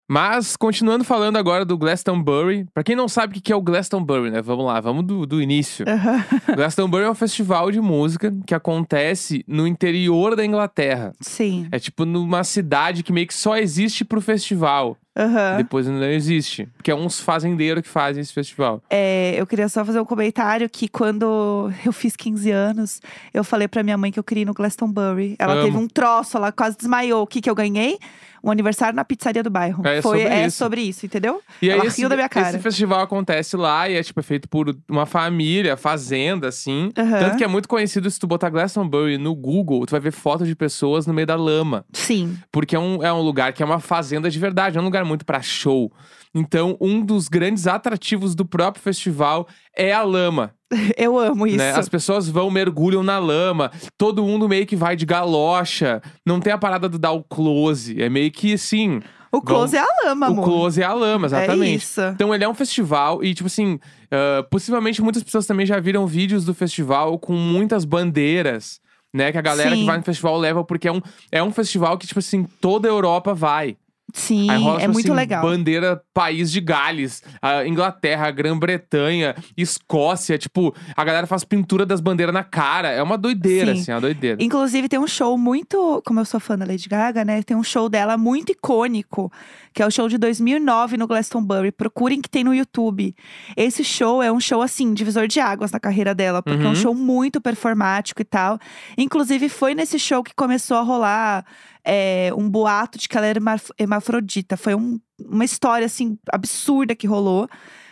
Mas, 0.09 0.57
continuando 0.57 1.03
falando 1.03 1.37
agora 1.37 1.63
do 1.63 1.77
Glastonbury. 1.77 2.67
Pra 2.73 2.83
quem 2.83 2.95
não 2.95 3.07
sabe 3.07 3.37
o 3.37 3.41
que 3.41 3.51
é 3.51 3.55
o 3.55 3.61
Glastonbury, 3.61 4.29
né? 4.29 4.41
Vamos 4.41 4.65
lá, 4.65 4.79
vamos 4.81 5.05
do, 5.05 5.25
do 5.25 5.41
início. 5.41 5.85
Uhum. 5.87 6.53
Glastonbury 6.55 7.05
é 7.05 7.09
um 7.09 7.15
festival 7.15 7.71
de 7.71 7.79
música 7.79 8.31
que 8.45 8.53
acontece 8.53 9.43
no 9.47 9.65
interior 9.65 10.35
da 10.35 10.45
Inglaterra. 10.45 11.13
Sim. 11.21 11.67
É 11.71 11.79
tipo 11.79 12.05
numa 12.05 12.43
cidade 12.43 13.01
que 13.01 13.13
meio 13.13 13.25
que 13.25 13.33
só 13.33 13.57
existe 13.57 14.03
pro 14.03 14.21
festival. 14.21 14.97
Uhum. 15.17 15.57
Depois 15.57 15.87
não 15.87 16.03
existe. 16.03 16.67
Porque 16.75 16.89
é 16.89 16.95
uns 16.95 17.19
fazendeiros 17.19 17.83
que 17.83 17.89
fazem 17.89 18.21
esse 18.21 18.33
festival. 18.33 18.81
É, 18.89 19.35
eu 19.37 19.45
queria 19.45 19.69
só 19.69 19.85
fazer 19.85 19.99
um 19.99 20.05
comentário 20.05 20.69
que 20.69 20.87
quando 20.87 21.71
eu 21.85 21.91
fiz 21.91 22.15
15 22.15 22.51
anos, 22.51 23.01
eu 23.33 23.43
falei 23.43 23.67
pra 23.67 23.83
minha 23.83 23.97
mãe 23.97 24.11
que 24.11 24.19
eu 24.19 24.23
queria 24.23 24.43
ir 24.43 24.45
no 24.45 24.53
Glastonbury. 24.53 25.35
Ela 25.37 25.53
Amo. 25.53 25.63
teve 25.65 25.77
um 25.77 25.87
troço, 25.87 26.37
ela 26.37 26.51
quase 26.51 26.77
desmaiou. 26.77 27.23
O 27.23 27.27
que 27.27 27.41
que 27.41 27.49
eu 27.49 27.55
ganhei? 27.55 27.97
Um 28.43 28.51
aniversário 28.51 28.93
na 28.93 29.05
pizzaria 29.05 29.41
do 29.41 29.49
bairro. 29.49 29.87
É 29.87 30.01
Foi, 30.01 30.19
sobre 30.19 30.33
é 30.33 30.47
isso. 30.47 30.57
sobre 30.57 30.81
isso, 30.81 31.05
entendeu? 31.05 31.41
E 31.61 31.71
aí 31.71 31.77
ela 31.77 31.87
esse, 31.87 32.01
riu 32.01 32.09
da 32.09 32.15
minha 32.17 32.27
cara. 32.27 32.49
esse 32.49 32.59
festival 32.59 32.99
acontece 32.99 33.55
lá 33.55 33.87
e 33.87 33.95
é 33.95 34.03
tipo 34.03 34.19
é 34.19 34.23
feito 34.23 34.49
por 34.49 34.75
uma 34.89 35.05
família, 35.05 35.77
fazenda, 35.77 36.49
assim. 36.49 36.91
Uhum. 36.97 37.09
Tanto 37.19 37.37
que 37.37 37.43
é 37.45 37.47
muito 37.47 37.69
conhecido 37.69 38.11
se 38.11 38.19
tu 38.19 38.27
botar 38.27 38.49
Glastonbury 38.49 39.17
no 39.17 39.33
Google, 39.33 39.85
tu 39.85 39.91
vai 39.91 40.01
ver 40.01 40.11
fotos 40.11 40.45
de 40.45 40.55
pessoas 40.57 41.07
no 41.07 41.13
meio 41.13 41.25
da 41.25 41.37
lama. 41.37 41.85
Sim. 41.93 42.37
Porque 42.51 42.75
é 42.75 42.79
um, 42.79 43.01
é 43.01 43.13
um 43.13 43.21
lugar 43.21 43.53
que 43.53 43.63
é 43.63 43.65
uma 43.65 43.79
fazenda 43.79 44.29
de 44.29 44.37
verdade, 44.37 44.77
é 44.77 44.81
um 44.81 44.83
lugar 44.83 45.02
muito 45.03 45.25
pra 45.25 45.41
show. 45.41 45.91
Então, 46.35 46.75
um 46.81 47.05
dos 47.05 47.27
grandes 47.27 47.67
atrativos 47.67 48.33
do 48.33 48.43
próprio 48.43 48.83
festival 48.83 49.47
é 49.77 49.93
a 49.93 50.01
lama. 50.01 50.53
Eu 50.97 51.19
amo 51.19 51.45
isso. 51.45 51.57
Né? 51.57 51.71
As 51.71 51.87
pessoas 51.87 52.27
vão, 52.27 52.49
mergulham 52.49 53.03
na 53.03 53.19
lama, 53.19 53.71
todo 53.97 54.23
mundo 54.23 54.49
meio 54.49 54.65
que 54.65 54.75
vai 54.75 54.95
de 54.95 55.05
galocha. 55.05 56.01
Não 56.25 56.39
tem 56.39 56.51
a 56.51 56.57
parada 56.57 56.89
do 56.89 56.97
dar 56.97 57.11
o 57.11 57.23
close. 57.23 58.01
É 58.01 58.09
meio 58.09 58.31
que 58.31 58.53
assim. 58.53 58.99
O 59.31 59.41
close 59.41 59.75
vão... 59.75 59.83
é 59.83 59.87
a 59.87 60.09
lama, 60.09 60.27
o 60.27 60.31
amor. 60.31 60.41
O 60.41 60.45
close 60.45 60.81
é 60.81 60.85
a 60.85 60.93
lama, 60.93 61.27
exatamente. 61.27 61.71
É 61.71 61.75
isso. 61.75 62.01
Então 62.01 62.33
ele 62.33 62.43
é 62.43 62.49
um 62.49 62.53
festival 62.55 63.23
e, 63.23 63.33
tipo 63.33 63.47
assim, 63.47 63.75
uh, 63.75 64.49
possivelmente 64.49 65.01
muitas 65.01 65.23
pessoas 65.23 65.45
também 65.45 65.65
já 65.65 65.79
viram 65.79 66.07
vídeos 66.07 66.45
do 66.45 66.53
festival 66.53 67.19
com 67.19 67.33
muitas 67.33 67.85
bandeiras. 67.85 68.81
Né, 69.15 69.31
que 69.31 69.37
a 69.37 69.41
galera 69.41 69.69
Sim. 69.69 69.81
que 69.81 69.85
vai 69.85 69.97
no 69.97 70.03
festival 70.03 70.35
leva, 70.39 70.63
porque 70.63 70.87
é 70.87 70.91
um, 70.91 70.99
é 71.31 71.43
um 71.43 71.51
festival 71.51 71.99
que, 71.99 72.07
tipo 72.07 72.17
assim, 72.17 72.45
toda 72.59 72.87
a 72.87 72.89
Europa 72.89 73.31
vai. 73.31 73.77
Sim, 74.15 74.45
rola, 74.57 74.77
é 74.77 74.81
tipo 74.81 74.93
muito 74.93 75.07
assim, 75.07 75.15
legal. 75.15 75.41
Bandeira 75.41 75.99
país 76.13 76.51
de 76.51 76.61
Gales, 76.61 77.23
Inglaterra, 77.65 78.29
Grã-Bretanha, 78.31 79.35
Escócia, 79.57 80.37
tipo, 80.37 80.73
a 80.95 81.03
galera 81.03 81.25
faz 81.25 81.43
pintura 81.43 81.83
das 81.85 81.99
bandeiras 81.99 82.33
na 82.33 82.43
cara. 82.43 82.89
É 82.91 83.01
uma 83.01 83.17
doideira, 83.17 83.73
Sim. 83.73 83.81
assim, 83.81 83.91
é 83.91 83.95
uma 83.95 84.01
doideira. 84.01 84.37
Inclusive, 84.43 84.87
tem 84.87 84.99
um 84.99 85.07
show 85.07 85.37
muito. 85.37 86.01
Como 86.05 86.19
eu 86.19 86.25
sou 86.25 86.39
fã 86.39 86.55
da 86.57 86.63
Lady 86.65 86.87
Gaga, 86.87 87.25
né? 87.25 87.41
Tem 87.41 87.57
um 87.57 87.63
show 87.63 87.89
dela 87.89 88.15
muito 88.17 88.51
icônico. 88.51 89.31
que 89.75 89.81
é 89.81 89.87
o 89.87 89.89
show 89.89 90.07
de 90.07 90.19
2009 90.19 90.97
no 90.97 91.07
Glastonbury. 91.07 91.71
Procurem 91.71 92.21
que 92.21 92.29
tem 92.29 92.43
no 92.43 92.53
YouTube. 92.53 93.15
Esse 93.57 93.83
show 93.83 94.21
é 94.21 94.31
um 94.31 94.39
show, 94.39 94.61
assim, 94.61 94.93
divisor 94.93 95.27
de 95.27 95.39
águas 95.39 95.71
na 95.71 95.79
carreira 95.79 96.13
dela, 96.13 96.43
porque 96.43 96.61
é 96.61 96.65
um 96.65 96.69
Uhum. 96.69 96.75
show 96.75 96.93
muito 96.93 97.41
performático 97.41 98.21
e 98.21 98.25
tal. 98.25 98.59
Inclusive, 98.95 99.49
foi 99.49 99.73
nesse 99.73 99.97
show 99.97 100.21
que 100.23 100.31
começou 100.35 100.77
a 100.77 100.81
rolar 100.83 101.43
é, 101.85 102.31
um 102.37 102.49
boato 102.49 102.97
de 102.97 103.07
que 103.09 103.17
ela 103.17 103.27
era 103.27 103.37
hermaf- 103.39 103.71
hermafrodita. 103.79 104.55
Foi 104.57 104.73
um- 104.75 104.99
uma 105.27 105.45
história, 105.45 105.85
assim, 105.85 106.17
absurda 106.31 106.95
que 106.95 107.07
rolou. 107.07 107.47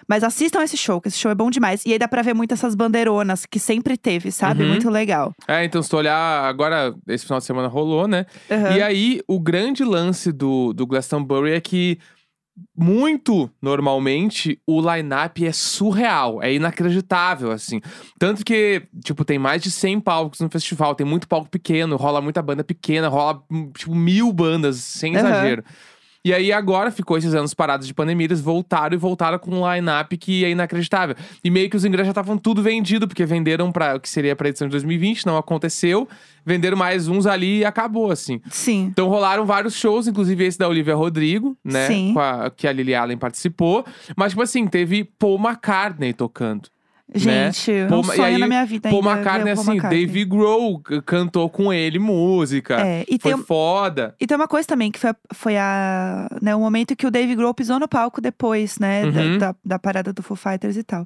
Mas 0.08 0.24
assistam 0.26 0.62
esse 0.62 0.76
show, 0.76 1.00
que 1.00 1.08
esse 1.08 1.18
show 1.18 1.32
é 1.32 1.36
bom 1.36 1.50
demais. 1.50 1.86
E 1.86 1.94
aí 1.94 2.00
dá 2.00 2.06
pra 2.08 2.22
ver 2.22 2.34
muito 2.34 2.54
essas 2.54 2.76
bandeironas 2.76 3.46
que 3.46 3.58
sempre 3.60 3.96
teve, 3.96 4.30
sabe? 4.32 4.64
Uhum. 4.64 4.70
Muito 4.70 4.90
legal. 4.90 5.32
É, 5.48 5.64
então 5.64 5.82
se 5.82 5.90
tu 5.90 5.96
olhar 5.96 6.44
agora, 6.44 6.94
esse 7.08 7.24
final 7.26 7.40
de 7.40 7.46
semana 7.46 7.70
rolou, 7.70 8.08
né? 8.08 8.26
Aham. 8.50 8.76
E 8.78 8.82
aí, 8.82 9.22
o 9.26 9.40
grande 9.40 9.86
lance 9.86 10.32
do, 10.34 10.74
do 10.74 10.86
Glastonbury 10.86 11.52
é 11.54 11.62
que, 11.62 11.98
muito 12.76 13.50
normalmente, 13.62 14.60
o 14.66 14.82
line-up 14.82 15.46
é 15.46 15.52
surreal, 15.52 16.42
é 16.42 16.54
inacreditável, 16.54 17.52
assim. 17.52 17.82
Tanto 18.20 18.44
que, 18.44 18.84
tipo, 19.04 19.24
tem 19.26 19.38
mais 19.38 19.62
de 19.62 19.72
100 19.72 20.00
palcos 20.00 20.40
no 20.40 20.50
festival, 20.50 20.96
tem 20.96 21.06
muito 21.06 21.28
palco 21.28 21.50
pequeno, 21.50 21.96
rola 21.96 22.22
muita 22.22 22.42
banda 22.42 22.64
pequena, 22.64 23.08
rola, 23.08 23.44
hum, 23.50 23.72
tipo, 23.72 23.94
mil 23.96 24.32
bandas, 24.32 24.78
sem 24.78 25.16
Aham. 25.16 25.28
exagero. 25.28 25.64
E 26.24 26.32
aí, 26.34 26.52
agora, 26.54 26.92
ficou 26.92 27.18
esses 27.18 27.34
anos 27.34 27.52
parados 27.54 27.88
de 27.88 27.94
pandemia, 27.96 28.28
eles 28.28 28.40
voltaram 28.42 28.94
e 28.94 28.98
voltaram 28.98 29.40
com 29.40 29.62
um 29.62 29.74
line-up 29.74 30.16
que 30.18 30.46
é 30.46 30.52
inacreditável. 30.52 31.16
E 31.44 31.50
meio 31.50 31.68
que 31.70 31.76
os 31.76 31.84
ingressos 31.84 32.08
já 32.08 32.12
estavam 32.12 32.38
tudo 32.38 32.62
vendido, 32.62 33.08
porque 33.08 33.26
venderam 33.26 33.72
para 33.72 33.96
o 33.96 34.00
que 34.00 34.08
seria 34.08 34.36
pra 34.36 34.48
edição 34.50 34.68
de 34.68 34.72
2020, 34.72 35.26
não 35.26 35.36
aconteceu. 35.36 36.08
Venderam 36.46 36.78
mais 36.78 37.08
uns 37.08 37.26
ali 37.26 37.60
e 37.60 37.66
acabou, 37.66 38.12
assim. 38.12 38.40
Sim. 38.52 38.88
Então 38.92 39.08
rolaram 39.08 39.46
vários 39.46 39.74
shows, 39.74 40.08
inclusive 40.08 40.44
esse 40.46 40.60
da 40.60 40.68
Olivia 40.68 40.96
Rodrigo, 40.96 41.58
né? 41.66 41.88
Sim. 41.88 42.14
A- 42.18 42.52
que 42.56 42.68
a 42.68 42.72
Lily 42.72 42.94
Allen 42.94 43.18
participou. 43.18 43.84
Mas, 44.16 44.32
tipo 44.34 44.44
assim, 44.44 44.68
teve 44.68 45.04
Paul 45.04 45.40
McCartney 45.40 46.14
tocando. 46.14 46.70
Gente, 47.14 47.72
Paul 47.90 48.02
um 48.04 48.08
Ma- 48.08 48.14
e 48.14 48.16
sonho 48.16 48.28
aí, 48.28 48.38
na 48.38 48.48
minha 48.48 48.66
vida 48.66 48.90
Paul 48.90 49.00
ainda. 49.02 49.12
McCartney, 49.16 49.52
o 49.52 49.56
Paul 49.56 49.62
assim, 49.64 49.72
McCartney. 49.72 50.06
Dave 50.08 50.26
Grohl 50.26 50.80
cantou 51.06 51.50
com 51.50 51.74
ele 51.74 52.00
música. 52.00 52.80
É, 52.80 53.02
e 53.08 53.20
Foi 53.20 53.32
tem, 53.32 53.36
um- 53.36 53.44
foda. 53.44 54.16
e 54.20 54.26
tem 54.26 54.36
uma 54.38 54.48
coisa 54.48 54.68
também, 54.68 54.90
que 54.92 54.98
foi, 55.00 55.12
foi 55.34 55.58
a, 55.58 56.30
né, 56.42 56.56
o 56.56 56.60
momento 56.62 56.96
que 56.96 57.06
o 57.06 57.12
Dave 57.12 57.36
Grohl 57.36 57.54
pisou 57.54 57.80
no 57.80 57.88
palco 57.88 58.22
depois, 58.22 58.80
né? 58.80 59.12
da- 59.12 59.22
Uhum. 59.22 59.38
Da, 59.38 59.56
da 59.66 59.80
parada 59.80 60.14
do 60.14 60.24
Foo 60.24 60.38
Fighters 60.38 60.78
e 60.78 60.84
tal. 60.84 61.06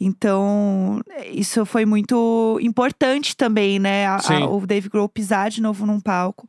Então, 0.00 1.00
isso 1.32 1.64
foi 1.64 1.84
muito 1.84 2.58
importante 2.62 3.36
também, 3.36 3.78
né? 3.78 4.06
a- 4.06 4.16
a- 4.16 4.46
o 4.50 4.66
Dave 4.66 4.88
Grohl 4.88 5.08
pisar 5.08 5.50
de 5.50 5.60
novo 5.62 5.86
num 5.86 6.00
palco. 6.00 6.46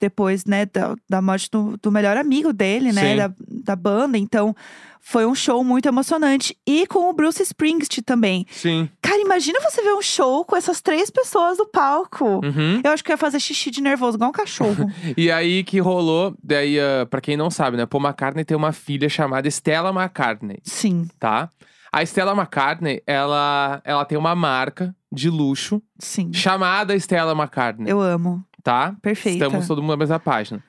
Depois, 0.00 0.44
né, 0.44 0.66
da, 0.66 0.94
da 1.08 1.20
morte 1.20 1.50
do, 1.50 1.76
do 1.82 1.90
melhor 1.90 2.16
amigo 2.16 2.52
dele, 2.52 2.92
né? 2.92 3.16
Da, 3.16 3.32
da 3.38 3.76
banda. 3.76 4.16
Então, 4.16 4.54
foi 5.00 5.24
um 5.24 5.34
show 5.34 5.64
muito 5.64 5.88
emocionante. 5.88 6.56
E 6.66 6.86
com 6.86 7.08
o 7.08 7.12
Bruce 7.12 7.42
Springsteen 7.42 8.02
também. 8.04 8.46
Sim. 8.50 8.90
Cara, 9.00 9.20
imagina 9.20 9.58
você 9.60 9.82
ver 9.82 9.94
um 9.94 10.02
show 10.02 10.44
com 10.44 10.54
essas 10.54 10.80
três 10.80 11.10
pessoas 11.10 11.56
no 11.56 11.66
palco. 11.66 12.44
Uhum. 12.44 12.80
Eu 12.84 12.92
acho 12.92 13.02
que 13.02 13.10
eu 13.10 13.14
ia 13.14 13.18
fazer 13.18 13.40
xixi 13.40 13.70
de 13.70 13.80
nervoso, 13.80 14.16
igual 14.16 14.30
um 14.30 14.32
cachorro. 14.32 14.86
E 15.16 15.30
aí 15.30 15.64
que 15.64 15.80
rolou, 15.80 16.36
daí, 16.42 16.78
uh, 16.78 17.06
pra 17.06 17.20
quem 17.20 17.36
não 17.36 17.50
sabe, 17.50 17.76
né? 17.76 17.86
Paul 17.86 18.02
McCartney 18.04 18.44
tem 18.44 18.56
uma 18.56 18.72
filha 18.72 19.08
chamada 19.08 19.48
Stella 19.48 19.90
McCartney, 19.90 20.58
sim, 20.62 21.08
tá? 21.18 21.50
A 21.90 22.02
Stella 22.04 22.32
McCartney, 22.32 23.02
ela, 23.06 23.80
ela 23.84 24.04
tem 24.04 24.18
uma 24.18 24.34
marca 24.34 24.94
de 25.10 25.30
luxo 25.30 25.82
sim. 25.98 26.30
chamada 26.32 26.94
Stella 26.96 27.32
McCartney, 27.32 27.90
Eu 27.90 28.00
amo. 28.00 28.44
Tá? 28.68 28.94
Perfeita. 29.00 29.46
Estamos 29.46 29.66
todo 29.66 29.80
mundo 29.80 29.92
na 29.92 29.96
mesma 29.96 30.18
página. 30.20 30.62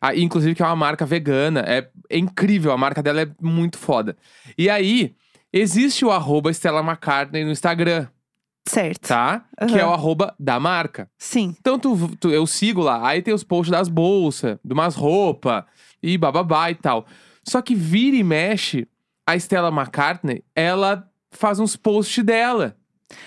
Ah, 0.00 0.14
inclusive 0.14 0.54
que 0.54 0.62
é 0.62 0.66
uma 0.66 0.76
marca 0.76 1.06
vegana, 1.06 1.60
é, 1.66 1.88
é 2.10 2.18
incrível, 2.18 2.70
a 2.70 2.76
marca 2.76 3.02
dela 3.02 3.22
é 3.22 3.28
muito 3.40 3.78
foda. 3.78 4.14
E 4.58 4.68
aí, 4.68 5.14
existe 5.50 6.04
o 6.04 6.10
arroba 6.10 6.50
Stella 6.52 6.80
McCartney 6.80 7.44
no 7.44 7.50
Instagram, 7.50 8.06
Certo. 8.68 9.08
tá? 9.08 9.46
Que 9.68 9.78
é 9.78 9.86
o 9.86 9.92
arroba 9.92 10.34
da 10.38 10.60
marca. 10.60 11.08
Sim. 11.16 11.56
Então 11.58 11.78
tu, 11.78 12.14
tu- 12.20 12.30
eu 12.30 12.46
sigo 12.46 12.82
lá, 12.82 13.08
aí 13.08 13.22
tem 13.22 13.32
os 13.32 13.42
posts 13.42 13.70
das 13.70 13.88
bolsas, 13.88 14.58
de 14.62 14.72
umas 14.74 14.94
roupas 14.94 15.64
e 16.02 16.18
bababá 16.18 16.70
e 16.70 16.74
tal. 16.74 17.06
Só 17.42 17.62
que 17.62 17.74
vira 17.74 18.16
e 18.16 18.22
mexe, 18.22 18.86
a 19.26 19.34
Stella 19.38 19.68
McCartney, 19.70 20.44
ela 20.54 21.08
faz 21.30 21.58
uns 21.58 21.74
posts 21.74 22.22
dela. 22.22 22.76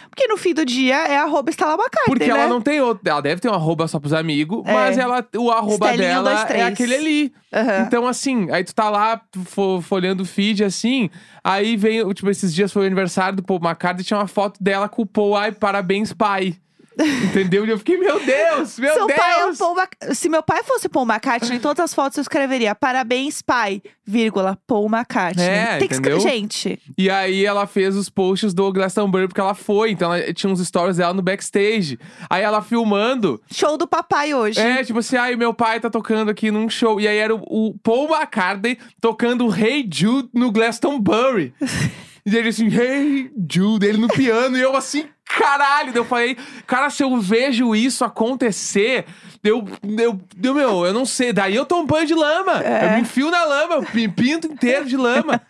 Porque 0.09 0.27
no 0.27 0.35
fim 0.37 0.53
do 0.53 0.65
dia 0.65 0.95
é 1.07 1.17
arroba 1.17 1.49
Stella 1.51 1.73
McCartney, 1.73 2.05
Porque 2.17 2.27
né? 2.33 2.39
ela 2.39 2.47
não 2.47 2.59
tem 2.61 2.81
outro. 2.81 3.07
Ela 3.09 3.21
deve 3.21 3.39
ter 3.39 3.49
um 3.49 3.53
arroba 3.53 3.87
só 3.87 3.99
pros 3.99 4.11
amigos, 4.13 4.61
É. 4.65 4.73
mas 4.73 4.97
ela, 4.97 5.25
o 5.37 5.49
arroba 5.49 5.95
dela 5.95 6.33
dois, 6.45 6.51
é 6.51 6.63
aquele 6.63 6.95
ali. 6.95 7.33
Aham. 7.53 7.83
Então, 7.87 8.07
assim, 8.07 8.51
aí 8.51 8.63
tu 8.63 8.75
tá 8.75 8.89
lá 8.89 9.21
fo- 9.45 9.81
folhando 9.81 10.23
o 10.23 10.25
feed 10.25 10.63
assim, 10.63 11.09
aí 11.43 11.77
vem, 11.77 12.07
tipo, 12.13 12.29
esses 12.29 12.53
dias 12.53 12.71
foi 12.73 12.83
o 12.83 12.85
aniversário 12.85 13.37
do 13.37 13.43
Paul 13.43 13.59
McCartney, 13.63 14.03
tinha 14.03 14.19
uma 14.19 14.27
foto 14.27 14.61
dela 14.61 14.89
com 14.89 15.03
o 15.03 15.05
Paul, 15.05 15.35
ai, 15.37 15.51
parabéns, 15.53 16.11
pai. 16.11 16.55
Entendeu? 16.99 17.65
E 17.65 17.69
eu 17.69 17.77
fiquei, 17.77 17.97
meu 17.97 18.19
Deus, 18.19 18.77
meu 18.77 18.93
Seu 18.93 19.07
Deus! 19.07 19.19
pai 19.19 19.39
é 19.39 19.45
o 19.45 19.55
Paul 19.55 19.75
Mac... 19.75 19.91
Se 20.13 20.27
meu 20.29 20.43
pai 20.43 20.63
fosse 20.63 20.89
Paul 20.89 21.05
McCartney, 21.05 21.57
em 21.57 21.59
todas 21.59 21.83
as 21.83 21.93
fotos 21.93 22.17
eu 22.17 22.21
escreveria 22.21 22.75
Parabéns, 22.75 23.41
pai, 23.41 23.81
vírgula, 24.05 24.57
Paul 24.67 24.87
McCartney. 24.87 25.45
É, 25.45 25.77
Tem 25.77 25.85
entendeu? 25.85 26.19
Gente, 26.19 26.79
E 26.97 27.09
aí 27.09 27.45
ela 27.45 27.65
fez 27.67 27.95
os 27.95 28.09
posts 28.09 28.53
do 28.53 28.71
Glastonbury 28.71 29.27
porque 29.27 29.39
ela 29.41 29.53
foi. 29.53 29.91
Então 29.91 30.13
ela 30.13 30.33
tinha 30.33 30.51
uns 30.51 30.65
stories 30.65 30.97
dela 30.97 31.13
no 31.13 31.21
backstage. 31.21 31.97
Aí 32.29 32.43
ela 32.43 32.61
filmando. 32.61 33.41
show 33.51 33.77
do 33.77 33.87
papai 33.87 34.33
hoje. 34.33 34.59
É, 34.59 34.83
tipo 34.83 34.99
assim, 34.99 35.15
ai, 35.15 35.35
meu 35.35 35.53
pai 35.53 35.79
tá 35.79 35.89
tocando 35.89 36.29
aqui 36.29 36.51
num 36.51 36.69
show. 36.69 36.99
E 36.99 37.07
aí 37.07 37.17
era 37.17 37.33
o, 37.35 37.41
o 37.47 37.77
Paul 37.79 38.09
McCartney 38.13 38.77
tocando 38.99 39.53
Hey 39.53 39.87
Jude 39.91 40.29
no 40.33 40.51
Glastonbury. 40.51 41.53
e 42.25 42.35
ele 42.35 42.49
assim, 42.49 42.67
Hey 42.67 43.31
Jude, 43.51 43.85
ele 43.85 43.97
no 43.97 44.07
piano. 44.07 44.57
e 44.57 44.61
eu 44.61 44.75
assim, 44.75 45.05
caralho. 45.37 45.91
Eu 45.95 46.03
falei, 46.05 46.35
cara, 46.65 46.89
se 46.89 47.03
eu 47.03 47.17
vejo 47.19 47.75
isso 47.75 48.03
acontecer, 48.03 49.05
eu, 49.43 49.65
eu, 49.83 50.19
eu, 50.43 50.53
meu, 50.53 50.85
eu 50.85 50.93
não 50.93 51.05
sei. 51.05 51.31
Daí 51.31 51.55
eu 51.55 51.65
tomo 51.65 51.83
um 51.83 51.85
banho 51.85 52.05
de 52.05 52.15
lama. 52.15 52.61
É. 52.63 52.85
Eu 52.85 52.91
me 52.91 53.01
enfio 53.01 53.31
na 53.31 53.45
lama, 53.45 53.75
eu 53.75 53.85
me 53.93 54.07
pinto 54.07 54.47
inteiro 54.47 54.85
de 54.85 54.97
lama. 54.97 55.41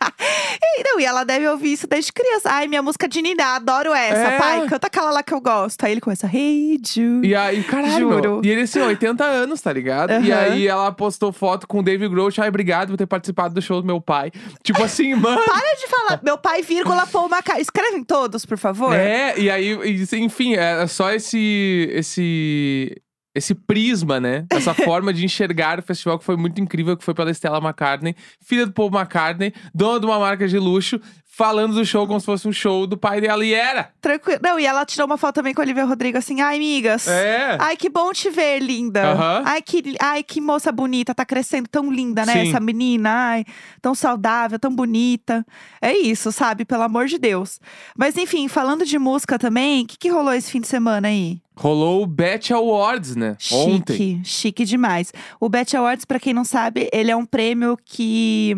E, 0.62 0.82
não, 0.84 1.00
e 1.00 1.04
ela 1.04 1.24
deve 1.24 1.46
ouvir 1.48 1.72
isso 1.72 1.86
desde 1.86 2.12
criança. 2.12 2.50
Ai, 2.50 2.66
minha 2.68 2.82
música 2.82 3.08
de 3.08 3.20
Nina, 3.20 3.56
adoro 3.56 3.92
essa. 3.92 4.20
É. 4.20 4.38
Pai, 4.38 4.66
canta 4.68 4.86
aquela 4.86 5.10
lá 5.10 5.22
que 5.22 5.32
eu 5.32 5.40
gosto. 5.40 5.84
Aí 5.84 5.92
ele 5.92 6.00
começa, 6.00 6.26
Hey 6.26 6.78
Jude. 6.84 7.26
E 7.26 7.34
aí, 7.34 7.62
caralho, 7.64 7.98
Juro. 7.98 8.20
meu. 8.20 8.40
E 8.44 8.50
ele 8.50 8.62
assim, 8.62 8.80
80 8.80 9.24
anos, 9.24 9.60
tá 9.60 9.72
ligado? 9.72 10.10
E 10.24 10.32
Aham. 10.32 10.40
aí 10.40 10.66
ela 10.66 10.92
postou 10.92 11.32
foto 11.32 11.66
com 11.66 11.80
o 11.80 11.82
David 11.82 12.08
Grohl. 12.08 12.30
Ai, 12.38 12.48
obrigado 12.48 12.90
por 12.90 12.96
ter 12.96 13.06
participado 13.06 13.54
do 13.54 13.60
show 13.62 13.80
do 13.80 13.86
meu 13.86 14.00
pai. 14.00 14.30
Tipo 14.62 14.82
assim, 14.82 15.14
mano. 15.16 15.42
Para 15.44 15.74
de 15.76 15.86
falar, 15.88 16.20
meu 16.22 16.38
pai, 16.38 16.62
vírgula, 16.62 17.06
Paul 17.06 17.26
McCartney. 17.26 17.62
Escrevem 17.62 18.04
todos, 18.04 18.44
por 18.46 18.58
favor. 18.58 18.94
É, 18.94 19.38
e 19.38 19.50
aí, 19.50 19.69
e, 19.72 20.06
enfim, 20.18 20.54
é 20.54 20.86
só 20.86 21.10
esse. 21.12 21.88
esse. 21.92 23.02
Esse 23.32 23.54
prisma, 23.54 24.18
né? 24.18 24.44
Essa 24.50 24.74
forma 24.74 25.12
de 25.12 25.24
enxergar 25.24 25.78
o 25.78 25.82
festival 25.82 26.18
que 26.18 26.24
foi 26.24 26.36
muito 26.36 26.60
incrível, 26.60 26.96
que 26.96 27.04
foi 27.04 27.14
pela 27.14 27.30
Stella 27.30 27.58
McCartney, 27.58 28.16
filha 28.44 28.66
do 28.66 28.72
Paul 28.72 28.90
McCartney, 28.92 29.54
dona 29.72 30.00
de 30.00 30.06
uma 30.06 30.18
marca 30.18 30.48
de 30.48 30.58
luxo, 30.58 31.00
falando 31.40 31.72
do 31.72 31.86
show 31.86 32.06
como 32.06 32.20
se 32.20 32.26
fosse 32.26 32.46
um 32.46 32.52
show 32.52 32.86
do 32.86 32.98
pai 32.98 33.18
dela. 33.18 33.42
E 33.42 33.54
era! 33.54 33.90
Tranquilo. 33.98 34.40
Não, 34.42 34.60
e 34.60 34.66
ela 34.66 34.84
tirou 34.84 35.06
uma 35.06 35.16
foto 35.16 35.36
também 35.36 35.54
com 35.54 35.62
a 35.62 35.64
Olivia 35.64 35.86
Rodrigo, 35.86 36.18
assim, 36.18 36.42
ai, 36.42 36.56
amigas. 36.56 37.08
É! 37.08 37.56
Ai, 37.58 37.78
que 37.78 37.88
bom 37.88 38.12
te 38.12 38.28
ver, 38.28 38.58
linda. 38.58 39.12
Aham. 39.12 39.42
Ai, 39.46 39.62
que, 39.62 39.96
ai, 39.98 40.22
que 40.22 40.38
moça 40.38 40.70
bonita, 40.70 41.14
tá 41.14 41.24
crescendo 41.24 41.66
tão 41.66 41.90
linda, 41.90 42.26
né? 42.26 42.34
Sim. 42.34 42.48
Essa 42.50 42.60
menina, 42.60 43.10
ai, 43.10 43.46
tão 43.80 43.94
saudável, 43.94 44.58
tão 44.58 44.74
bonita. 44.74 45.46
É 45.80 45.96
isso, 45.96 46.30
sabe? 46.30 46.66
Pelo 46.66 46.82
amor 46.82 47.06
de 47.06 47.16
Deus. 47.16 47.58
Mas 47.96 48.18
enfim, 48.18 48.46
falando 48.46 48.84
de 48.84 48.98
música 48.98 49.38
também, 49.38 49.84
o 49.84 49.86
que, 49.86 49.96
que 49.96 50.10
rolou 50.10 50.34
esse 50.34 50.50
fim 50.50 50.60
de 50.60 50.68
semana 50.68 51.08
aí? 51.08 51.40
Rolou 51.60 52.02
o 52.02 52.06
Bet 52.06 52.54
Awards, 52.54 53.14
né? 53.14 53.36
Ontem. 53.52 53.94
Chique, 53.94 54.20
chique 54.24 54.64
demais. 54.64 55.12
O 55.38 55.46
Bet 55.46 55.76
Awards, 55.76 56.06
pra 56.06 56.18
quem 56.18 56.32
não 56.32 56.42
sabe, 56.42 56.88
ele 56.90 57.10
é 57.10 57.16
um 57.16 57.26
prêmio 57.26 57.76
que 57.84 58.56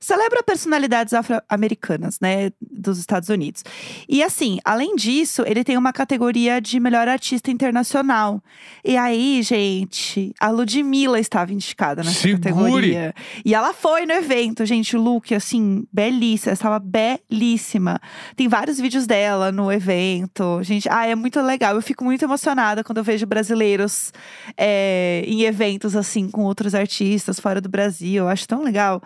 celebra 0.00 0.42
personalidades 0.42 1.14
afro-americanas, 1.14 2.18
né, 2.20 2.50
dos 2.60 2.98
Estados 2.98 3.28
Unidos. 3.28 3.64
E 4.08 4.22
assim, 4.22 4.58
além 4.64 4.94
disso, 4.94 5.42
ele 5.46 5.64
tem 5.64 5.76
uma 5.76 5.92
categoria 5.92 6.60
de 6.60 6.78
melhor 6.78 7.08
artista 7.08 7.50
internacional. 7.50 8.42
E 8.84 8.96
aí, 8.96 9.42
gente, 9.42 10.34
a 10.38 10.50
Ludmilla 10.50 11.18
estava 11.18 11.52
indicada 11.52 12.02
nessa 12.02 12.20
Segure! 12.20 12.40
categoria. 12.40 13.14
E 13.44 13.54
ela 13.54 13.72
foi 13.72 14.04
no 14.04 14.12
evento, 14.12 14.66
gente, 14.66 14.96
o 14.96 15.00
look 15.00 15.34
assim, 15.34 15.86
belíssima, 15.92 16.52
estava 16.52 16.78
belíssima. 16.78 17.98
Tem 18.36 18.48
vários 18.48 18.78
vídeos 18.78 19.06
dela 19.06 19.50
no 19.50 19.72
evento. 19.72 20.62
Gente, 20.62 20.88
ah, 20.90 21.06
é 21.06 21.14
muito 21.14 21.40
legal. 21.40 21.74
Eu 21.74 21.82
fico 21.82 22.04
muito 22.04 22.24
emocionada 22.24 22.84
quando 22.84 22.98
eu 22.98 23.04
vejo 23.04 23.24
brasileiros 23.26 24.12
é, 24.56 25.22
em 25.26 25.42
eventos 25.42 25.96
assim 25.96 26.28
com 26.28 26.42
outros 26.42 26.74
artistas 26.74 27.40
fora 27.40 27.60
do 27.60 27.68
Brasil. 27.68 28.24
Eu 28.24 28.28
acho 28.28 28.46
tão 28.46 28.62
legal. 28.62 29.02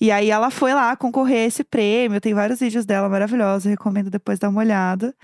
E 0.00 0.10
aí 0.10 0.30
ela 0.30 0.50
foi 0.50 0.74
lá 0.74 0.94
concorrer 0.96 1.44
a 1.44 1.46
esse 1.46 1.64
prêmio. 1.64 2.20
Tem 2.20 2.34
vários 2.34 2.60
vídeos 2.60 2.84
dela 2.84 3.08
maravilhosos, 3.08 3.70
recomendo 3.70 4.10
depois 4.10 4.38
dar 4.38 4.48
uma 4.48 4.60
olhada. 4.60 5.14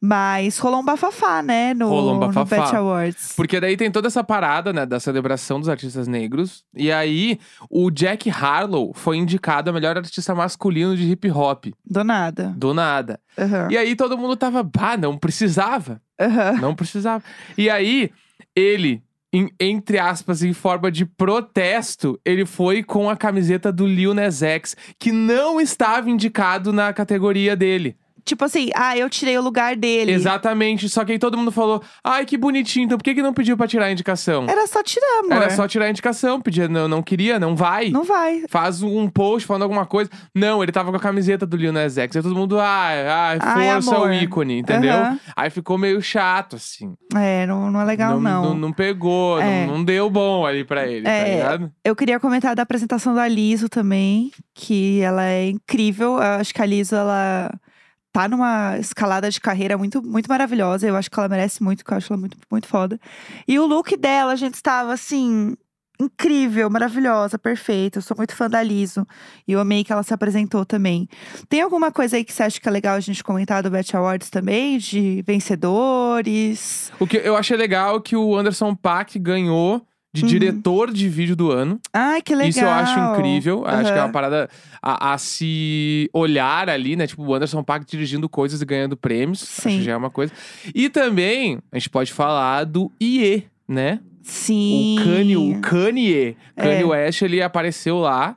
Mas 0.00 0.58
rolou 0.58 0.80
um 0.80 0.84
bafafá, 0.84 1.42
né, 1.42 1.74
no, 1.74 1.88
Rolou 1.88 2.12
um 2.12 2.20
no 2.20 2.26
bafafá. 2.26 2.62
Bet 2.62 2.76
Awards. 2.76 3.32
Porque 3.36 3.58
daí 3.58 3.76
tem 3.76 3.90
toda 3.90 4.06
essa 4.06 4.22
parada, 4.22 4.72
né, 4.72 4.86
da 4.86 5.00
celebração 5.00 5.58
dos 5.58 5.68
artistas 5.68 6.06
negros. 6.06 6.64
E 6.74 6.92
aí, 6.92 7.38
o 7.68 7.90
Jack 7.90 8.30
Harlow 8.30 8.92
foi 8.94 9.16
indicado 9.16 9.70
a 9.70 9.72
melhor 9.72 9.96
artista 9.96 10.34
masculino 10.34 10.96
de 10.96 11.10
hip 11.10 11.30
hop. 11.30 11.66
Do 11.84 12.04
nada. 12.04 12.54
Do 12.56 12.72
nada. 12.72 13.18
Aham. 13.36 13.68
E 13.70 13.76
aí 13.76 13.96
todo 13.96 14.16
mundo 14.16 14.36
tava, 14.36 14.62
bah, 14.62 14.96
não 14.96 15.16
precisava. 15.16 16.00
Aham. 16.20 16.52
Não 16.60 16.74
precisava. 16.74 17.24
E 17.56 17.68
aí, 17.68 18.10
ele, 18.54 19.02
em- 19.32 19.50
entre 19.60 19.98
aspas, 19.98 20.42
em 20.42 20.52
forma 20.52 20.90
de 20.90 21.04
protesto, 21.04 22.18
ele 22.24 22.46
foi 22.46 22.82
com 22.82 23.08
a 23.10 23.16
camiseta 23.16 23.72
do 23.72 23.86
Lil 23.86 24.14
Nas 24.14 24.42
X, 24.42 24.76
que 24.98 25.12
não 25.12 25.60
estava 25.60 26.10
indicado 26.10 26.72
na 26.72 26.92
categoria 26.92 27.54
dele. 27.56 27.96
Tipo 28.28 28.44
assim, 28.44 28.68
ah, 28.74 28.94
eu 28.94 29.08
tirei 29.08 29.38
o 29.38 29.42
lugar 29.42 29.74
dele. 29.74 30.12
Exatamente. 30.12 30.86
Só 30.88 31.02
que 31.02 31.12
aí 31.12 31.18
todo 31.18 31.38
mundo 31.38 31.50
falou, 31.50 31.82
ai, 32.04 32.26
que 32.26 32.36
bonitinho, 32.36 32.84
então 32.84 32.98
por 32.98 33.02
que, 33.04 33.14
que 33.14 33.22
não 33.22 33.32
pediu 33.32 33.56
pra 33.56 33.66
tirar 33.66 33.86
a 33.86 33.90
indicação? 33.90 34.44
Era 34.46 34.66
só 34.66 34.82
tirar, 34.82 35.20
amor. 35.20 35.32
Era 35.32 35.50
só 35.50 35.66
tirar 35.66 35.86
a 35.86 35.90
indicação, 35.90 36.38
pedia, 36.40 36.68
não, 36.68 36.86
não 36.86 37.02
queria, 37.02 37.38
não 37.40 37.56
vai. 37.56 37.88
Não 37.88 38.04
vai. 38.04 38.42
Faz 38.50 38.82
um 38.82 39.08
post 39.08 39.46
falando 39.46 39.62
alguma 39.62 39.86
coisa. 39.86 40.10
Não, 40.34 40.62
ele 40.62 40.70
tava 40.72 40.90
com 40.90 40.96
a 40.98 41.00
camiseta 41.00 41.46
do 41.46 41.56
Lil 41.56 41.72
Nas 41.72 41.96
X. 41.96 42.16
Aí 42.16 42.22
todo 42.22 42.34
mundo, 42.34 42.60
ai, 42.60 43.06
ai, 43.08 43.38
Ai, 43.40 43.72
força 43.72 43.96
amor. 43.96 44.08
o 44.10 44.12
ícone, 44.12 44.58
entendeu? 44.58 44.92
Aham. 44.92 45.18
Aí 45.34 45.48
ficou 45.48 45.78
meio 45.78 46.02
chato, 46.02 46.56
assim. 46.56 46.92
É, 47.16 47.46
não, 47.46 47.70
não 47.70 47.80
é 47.80 47.84
legal, 47.84 48.20
não. 48.20 48.44
Não, 48.44 48.54
não 48.54 48.72
pegou, 48.72 49.40
É. 49.40 49.66
não, 49.66 49.78
não 49.78 49.84
deu 49.84 50.10
bom 50.10 50.44
ali 50.44 50.64
pra 50.64 50.86
ele, 50.86 51.04
tá 51.04 51.10
É. 51.10 51.34
ligado? 51.36 51.72
Eu 51.82 51.96
queria 51.96 52.20
comentar 52.20 52.54
da 52.54 52.62
apresentação 52.62 53.14
da 53.14 53.26
Liso 53.26 53.70
também, 53.70 54.30
que 54.54 55.00
ela 55.00 55.24
é 55.24 55.48
incrível. 55.48 56.16
Eu 56.16 56.22
acho 56.40 56.52
que 56.52 56.60
a 56.60 56.66
Liso, 56.66 56.94
ela 56.94 57.50
tá 58.12 58.28
numa 58.28 58.78
escalada 58.78 59.30
de 59.30 59.40
carreira 59.40 59.76
muito, 59.76 60.02
muito 60.02 60.28
maravilhosa. 60.28 60.86
Eu 60.86 60.96
acho 60.96 61.10
que 61.10 61.18
ela 61.18 61.28
merece 61.28 61.62
muito, 61.62 61.78
porque 61.78 61.94
eu 61.94 61.98
acho 61.98 62.12
ela 62.12 62.20
muito, 62.20 62.36
muito 62.50 62.66
foda. 62.66 62.98
E 63.46 63.58
o 63.58 63.66
look 63.66 63.96
dela, 63.96 64.32
a 64.32 64.36
gente 64.36 64.54
estava 64.54 64.92
assim. 64.92 65.54
Incrível, 66.00 66.70
maravilhosa, 66.70 67.36
perfeita. 67.36 67.98
Eu 67.98 68.02
sou 68.02 68.16
muito 68.16 68.32
fã 68.32 68.48
da 68.48 68.62
Liso. 68.62 69.04
E 69.48 69.50
eu 69.50 69.58
amei 69.58 69.82
que 69.82 69.92
ela 69.92 70.04
se 70.04 70.14
apresentou 70.14 70.64
também. 70.64 71.08
Tem 71.48 71.60
alguma 71.60 71.90
coisa 71.90 72.16
aí 72.16 72.22
que 72.22 72.32
você 72.32 72.44
acha 72.44 72.60
que 72.60 72.68
é 72.68 72.70
legal 72.70 72.94
a 72.94 73.00
gente 73.00 73.24
comentar 73.24 73.64
do 73.64 73.70
Bet 73.70 73.96
Awards 73.96 74.30
também? 74.30 74.78
De 74.78 75.24
vencedores? 75.26 76.92
O 77.00 77.06
que 77.06 77.16
eu 77.16 77.36
achei 77.36 77.56
legal 77.56 78.00
que 78.00 78.14
o 78.14 78.36
Anderson 78.36 78.76
Paak 78.76 79.18
ganhou 79.18 79.84
de 80.12 80.22
Uhum. 80.22 80.28
diretor 80.28 80.92
de 80.92 81.08
vídeo 81.08 81.36
do 81.36 81.50
ano. 81.50 81.78
Ai, 81.92 82.22
que 82.22 82.34
legal. 82.34 82.48
Isso 82.48 82.60
eu 82.60 82.68
acho 82.70 82.98
incrível. 82.98 83.64
Acho 83.66 83.92
que 83.92 83.98
é 83.98 84.02
uma 84.02 84.12
parada 84.12 84.48
a, 84.82 85.12
a 85.12 85.18
se 85.18 86.08
olhar 86.14 86.68
ali, 86.70 86.96
né? 86.96 87.06
Tipo, 87.06 87.22
o 87.24 87.34
Anderson 87.34 87.62
Paak 87.62 87.84
dirigindo 87.86 88.28
coisas 88.28 88.62
e 88.62 88.64
ganhando 88.64 88.96
prêmios. 88.96 89.42
Acho 89.42 89.62
Sim. 89.62 89.78
que 89.78 89.82
já 89.84 89.92
é 89.92 89.96
uma 89.96 90.10
coisa. 90.10 90.32
E 90.74 90.88
também, 90.88 91.58
a 91.70 91.78
gente 91.78 91.90
pode 91.90 92.12
falar 92.12 92.64
do 92.64 92.90
IE, 93.00 93.44
né? 93.68 94.00
Sim. 94.22 94.96
O 94.98 95.04
Kanye, 95.04 95.36
o 95.36 95.60
Kanye. 95.60 96.36
Kanye 96.56 96.82
É. 96.82 96.84
West, 96.84 97.22
ele 97.22 97.42
apareceu 97.42 97.98
lá. 97.98 98.36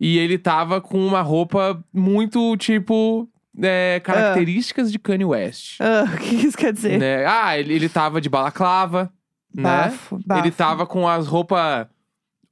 E 0.00 0.18
ele 0.18 0.36
tava 0.36 0.80
com 0.80 0.98
uma 1.04 1.22
roupa 1.22 1.82
muito, 1.92 2.56
tipo... 2.56 3.28
é, 3.62 4.00
características 4.04 4.90
de 4.90 4.98
Kanye 4.98 5.24
West. 5.24 5.76
Ah, 5.80 6.04
o 6.12 6.18
que 6.18 6.34
isso 6.34 6.56
quer 6.58 6.72
dizer? 6.72 6.98
né? 6.98 7.24
Ah, 7.24 7.56
ele, 7.58 7.72
ele 7.72 7.88
tava 7.88 8.20
de 8.20 8.28
balaclava, 8.28 9.10
né? 9.54 9.62
Bafo, 9.62 10.18
bafo. 10.24 10.40
Ele 10.40 10.50
tava 10.50 10.86
com 10.86 11.08
as 11.08 11.26
roupas 11.26 11.86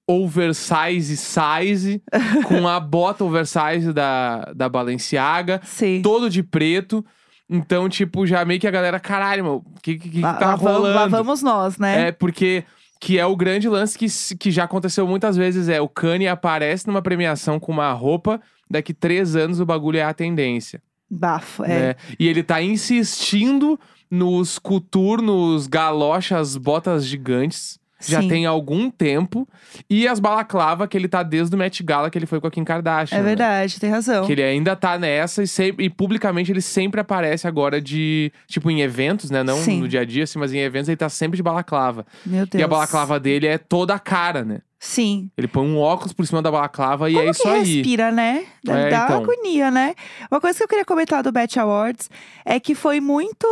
oversize 0.07 1.17
size, 1.17 2.03
com 2.47 2.67
a 2.67 2.79
bota 2.81 3.25
oversize 3.25 3.93
da, 3.93 4.53
da 4.55 4.69
Balenciaga, 4.69 5.61
Sim. 5.65 6.03
todo 6.03 6.29
de 6.29 6.43
preto. 6.43 7.05
Então, 7.49 7.89
tipo, 7.89 8.27
já 8.27 8.45
meio 8.45 8.59
que 8.59 8.67
a 8.67 8.71
galera, 8.71 8.99
caralho, 8.99 9.45
meu, 9.45 9.55
o 9.57 9.81
que, 9.83 9.97
que, 9.99 10.09
que 10.09 10.21
Lá, 10.21 10.35
tá 10.35 10.47
lá 10.47 10.55
rolando? 10.55 10.95
lá 10.95 11.07
vamos 11.07 11.43
nós, 11.43 11.77
né? 11.79 12.09
É, 12.09 12.13
porque 12.13 12.65
que 13.01 13.19
é 13.19 13.27
o 13.27 13.35
grande 13.35 13.69
lance 13.69 13.99
que, 13.99 14.07
que 14.37 14.51
já 14.53 14.63
aconteceu 14.63 15.05
muitas 15.09 15.37
vezes, 15.37 15.69
é 15.69 15.81
o 15.81 15.89
Kanye 15.89 16.29
aparece 16.29 16.87
numa 16.87 17.03
premiação 17.03 17.59
com 17.59 17.73
uma 17.73 17.93
roupa, 17.93 18.41
daqui 18.71 18.95
três 18.95 19.35
anos 19.35 19.59
o 19.59 19.67
bagulho 19.67 19.99
é 19.99 20.05
a 20.05 20.15
tendência. 20.15 20.81
Bafo, 21.15 21.63
é. 21.65 21.69
né? 21.69 21.95
E 22.19 22.27
ele 22.27 22.43
tá 22.43 22.63
insistindo 22.63 23.79
nos 24.11 24.59
coturnos, 24.59 25.67
galochas, 25.67 26.57
botas 26.57 27.05
gigantes. 27.05 27.79
Já 28.05 28.21
Sim. 28.21 28.29
tem 28.29 28.47
algum 28.47 28.91
tempo. 28.91 29.49
E 29.89 30.09
as 30.09 30.19
balaclava 30.19 30.89
que 30.89 30.97
ele 30.97 31.07
tá 31.07 31.23
desde 31.23 31.55
o 31.55 31.59
Met 31.59 31.85
Gala 31.85 32.11
que 32.11 32.19
ele 32.19 32.27
foi 32.27 32.41
com 32.41 32.49
a 32.49 32.51
Kim 32.51 32.65
Kardashian. 32.65 33.17
É 33.17 33.21
né? 33.21 33.29
verdade, 33.29 33.79
tem 33.79 33.91
razão. 33.91 34.27
Que 34.27 34.33
ele 34.33 34.43
ainda 34.43 34.75
tá 34.75 34.99
nessa 34.99 35.43
e, 35.43 35.47
sempre, 35.47 35.85
e 35.85 35.91
publicamente 35.91 36.51
ele 36.51 36.61
sempre 36.61 37.01
aparece 37.01 37.47
agora 37.47 37.81
de. 37.81 38.33
Tipo, 38.49 38.71
em 38.71 38.81
eventos, 38.81 39.31
né? 39.31 39.45
Não 39.45 39.59
Sim. 39.59 39.83
no 39.83 39.89
dia 39.89 40.01
a 40.01 40.05
dia, 40.05 40.25
assim, 40.25 40.39
mas 40.39 40.53
em 40.53 40.59
eventos 40.59 40.89
ele 40.89 40.97
tá 40.97 41.09
sempre 41.09 41.37
de 41.37 41.43
balaclava. 41.45 42.05
Meu 42.27 42.45
Deus. 42.45 42.61
E 42.61 42.65
a 42.65 42.67
balaclava 42.67 43.21
dele 43.21 43.47
é 43.47 43.57
toda 43.57 43.95
a 43.95 43.99
cara, 44.01 44.45
né? 44.45 44.63
Sim. 44.85 45.31
Ele 45.39 45.47
põe 45.47 45.65
um 45.65 45.79
óculos 45.79 46.13
por 46.13 46.27
cima 46.27 46.43
da 46.43 46.51
balaclava 46.51 47.09
e 47.09 47.15
Como 47.15 47.25
é 47.29 47.31
isso 47.31 47.47
aí. 47.49 47.75
respira, 47.77 48.11
né? 48.11 48.45
Deve 48.65 48.81
É, 48.81 48.91
dar 48.91 49.05
então. 49.05 49.23
agonia, 49.23 49.71
né? 49.71 49.95
Uma 50.29 50.41
coisa 50.41 50.59
que 50.59 50.65
eu 50.65 50.67
queria 50.67 50.85
comentar 50.85 51.23
do 51.23 51.31
Bet 51.31 51.57
Awards 51.57 52.11
é 52.45 52.59
que 52.59 52.75
foi 52.75 53.01
muito. 53.01 53.47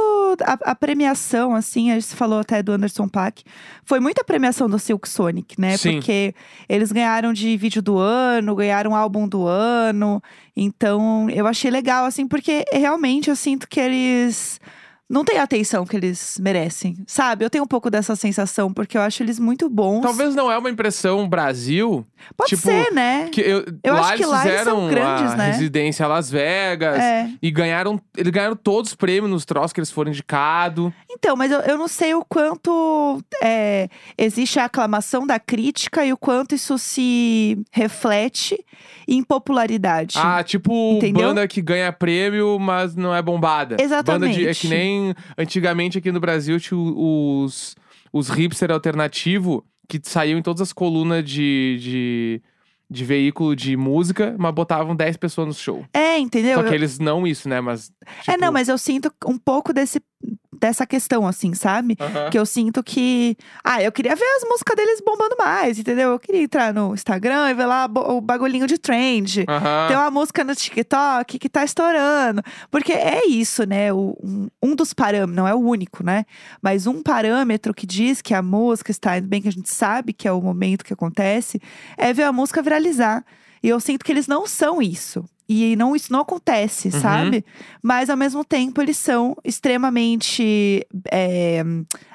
A, 0.44 0.72
a 0.72 0.74
premiação, 0.74 1.54
assim, 1.54 1.92
a 1.92 1.94
gente 2.00 2.16
falou 2.16 2.40
até 2.40 2.64
do 2.64 2.72
Anderson 2.72 3.06
Paak, 3.06 3.44
foi 3.84 4.00
muita 4.00 4.24
premiação 4.24 4.68
do 4.68 4.76
Silk 4.76 5.08
Sonic, 5.08 5.54
né? 5.60 5.76
Sim. 5.76 5.92
Porque 6.00 6.34
eles 6.68 6.90
ganharam 6.90 7.32
de 7.32 7.56
vídeo 7.56 7.80
do 7.80 7.96
ano, 7.96 8.56
ganharam 8.56 8.92
álbum 8.96 9.28
do 9.28 9.46
ano. 9.46 10.20
Então, 10.56 11.30
eu 11.30 11.46
achei 11.46 11.70
legal, 11.70 12.06
assim, 12.06 12.26
porque 12.26 12.64
realmente 12.72 13.30
eu 13.30 13.36
sinto 13.36 13.68
que 13.68 13.78
eles. 13.78 14.60
Não 15.10 15.24
têm 15.24 15.38
a 15.38 15.42
atenção 15.42 15.84
que 15.84 15.96
eles 15.96 16.38
merecem, 16.40 16.96
sabe? 17.04 17.44
Eu 17.44 17.50
tenho 17.50 17.64
um 17.64 17.66
pouco 17.66 17.90
dessa 17.90 18.14
sensação, 18.14 18.72
porque 18.72 18.96
eu 18.96 19.02
acho 19.02 19.24
eles 19.24 19.40
muito 19.40 19.68
bons. 19.68 20.02
Talvez 20.02 20.36
não 20.36 20.52
é 20.52 20.56
uma 20.56 20.70
impressão 20.70 21.28
Brasil. 21.28 22.06
Pode 22.36 22.50
tipo, 22.50 22.62
ser, 22.62 22.92
né? 22.92 23.28
Que 23.28 23.40
eu, 23.40 23.64
Eu 23.82 23.94
lá 23.94 24.00
acho 24.02 24.08
que 24.14 24.22
eles 24.22 24.30
lá 24.30 24.46
eles 24.46 24.62
são 24.62 24.88
grandes, 24.88 25.34
né? 25.34 25.50
residência 25.50 26.06
Las 26.06 26.30
Vegas. 26.30 27.00
É. 27.00 27.28
E 27.42 27.50
ganharam. 27.50 28.00
Eles 28.16 28.30
ganharam 28.30 28.54
todos 28.54 28.90
os 28.90 28.94
prêmios 28.94 29.28
nos 29.28 29.44
troços 29.44 29.72
que 29.72 29.80
eles 29.80 29.90
foram 29.90 30.12
indicados. 30.12 30.92
Então, 31.10 31.34
mas 31.34 31.50
eu, 31.50 31.58
eu 31.62 31.76
não 31.76 31.88
sei 31.88 32.14
o 32.14 32.24
quanto 32.24 33.20
é, 33.42 33.88
existe 34.16 34.60
a 34.60 34.66
aclamação 34.66 35.26
da 35.26 35.40
crítica 35.40 36.04
e 36.04 36.12
o 36.12 36.16
quanto 36.16 36.54
isso 36.54 36.78
se 36.78 37.58
reflete 37.72 38.64
em 39.10 39.22
popularidade. 39.24 40.14
Ah, 40.16 40.42
tipo 40.44 40.72
Entendeu? 40.96 41.28
banda 41.28 41.46
que 41.48 41.60
ganha 41.60 41.92
prêmio, 41.92 42.58
mas 42.58 42.94
não 42.94 43.14
é 43.14 43.20
bombada. 43.20 43.76
Banda 44.04 44.28
de, 44.28 44.46
é 44.46 44.50
Exatamente. 44.50 44.60
que 44.60 44.68
nem 44.68 45.14
antigamente 45.36 45.98
aqui 45.98 46.12
no 46.12 46.20
Brasil 46.20 46.60
tinha 46.60 46.78
os, 46.78 47.74
os 48.12 48.28
hipster 48.28 48.70
alternativo 48.70 49.64
que 49.88 50.00
saíam 50.02 50.38
em 50.38 50.42
todas 50.42 50.60
as 50.60 50.72
colunas 50.72 51.24
de, 51.24 51.78
de, 51.80 52.42
de 52.88 53.04
veículo 53.04 53.56
de 53.56 53.76
música, 53.76 54.36
mas 54.38 54.54
botavam 54.54 54.94
10 54.94 55.16
pessoas 55.16 55.48
no 55.48 55.54
show. 55.54 55.84
É, 55.92 56.16
entendeu? 56.16 56.54
Só 56.54 56.62
que 56.62 56.68
Eu- 56.68 56.74
eles 56.74 57.00
não 57.00 57.26
isso, 57.26 57.48
né? 57.48 57.60
Mas. 57.60 57.90
É, 58.06 58.32
tipo, 58.32 58.40
não, 58.40 58.52
mas 58.52 58.68
eu 58.68 58.78
sinto 58.78 59.12
um 59.26 59.36
pouco 59.36 59.72
desse, 59.72 60.00
dessa 60.52 60.86
questão, 60.86 61.26
assim, 61.26 61.54
sabe? 61.54 61.96
aham. 61.98 62.30
Que 62.30 62.38
eu 62.38 62.44
sinto 62.44 62.82
que. 62.82 63.36
Ah, 63.64 63.82
eu 63.82 63.90
queria 63.90 64.14
ver 64.14 64.24
as 64.36 64.42
músicas 64.48 64.76
deles 64.76 65.00
bombando 65.04 65.36
mais, 65.38 65.78
entendeu? 65.78 66.10
Eu 66.10 66.18
queria 66.18 66.42
entrar 66.42 66.74
no 66.74 66.92
Instagram 66.94 67.50
e 67.50 67.54
ver 67.54 67.66
lá 67.66 67.86
o 67.86 68.20
bagulhinho 68.20 68.66
de 68.66 68.76
trend. 68.78 69.44
Aham. 69.48 69.88
Tem 69.88 69.96
uma 69.96 70.10
música 70.10 70.44
no 70.44 70.54
TikTok 70.54 71.38
que 71.38 71.48
tá 71.48 71.64
estourando. 71.64 72.42
Porque 72.70 72.92
é 72.92 73.26
isso, 73.26 73.64
né? 73.64 73.92
O- 73.92 74.16
um, 74.22 74.48
um 74.62 74.74
dos 74.74 74.92
parâmetros, 74.92 75.36
não 75.36 75.48
é 75.48 75.54
o 75.54 75.58
único, 75.58 76.04
né? 76.04 76.24
Mas 76.60 76.86
um 76.86 77.02
parâmetro 77.02 77.72
que 77.72 77.86
diz 77.86 78.20
que 78.20 78.34
a 78.34 78.42
música 78.42 78.90
está 78.90 79.16
indo 79.18 79.28
bem, 79.28 79.40
que 79.40 79.48
a 79.48 79.52
gente 79.52 79.70
sabe 79.70 80.12
que 80.12 80.28
é 80.28 80.32
o 80.32 80.40
momento 80.42 80.84
que 80.84 80.92
acontece, 80.92 81.60
é 81.96 82.12
ver 82.12 82.24
a 82.24 82.32
música 82.32 82.60
viralizar. 82.62 83.24
E 83.62 83.68
eu 83.68 83.78
sinto 83.78 84.04
que 84.04 84.10
eles 84.12 84.26
não 84.26 84.46
são 84.46 84.80
isso. 84.80 85.24
E 85.52 85.74
não, 85.74 85.96
isso 85.96 86.12
não 86.12 86.20
acontece, 86.20 86.90
Uhum. 86.94 87.00
sabe? 87.00 87.44
Mas 87.82 88.08
ao 88.08 88.16
mesmo 88.16 88.44
tempo 88.44 88.80
eles 88.80 88.96
são 88.96 89.36
extremamente 89.44 90.86
é, 91.10 91.60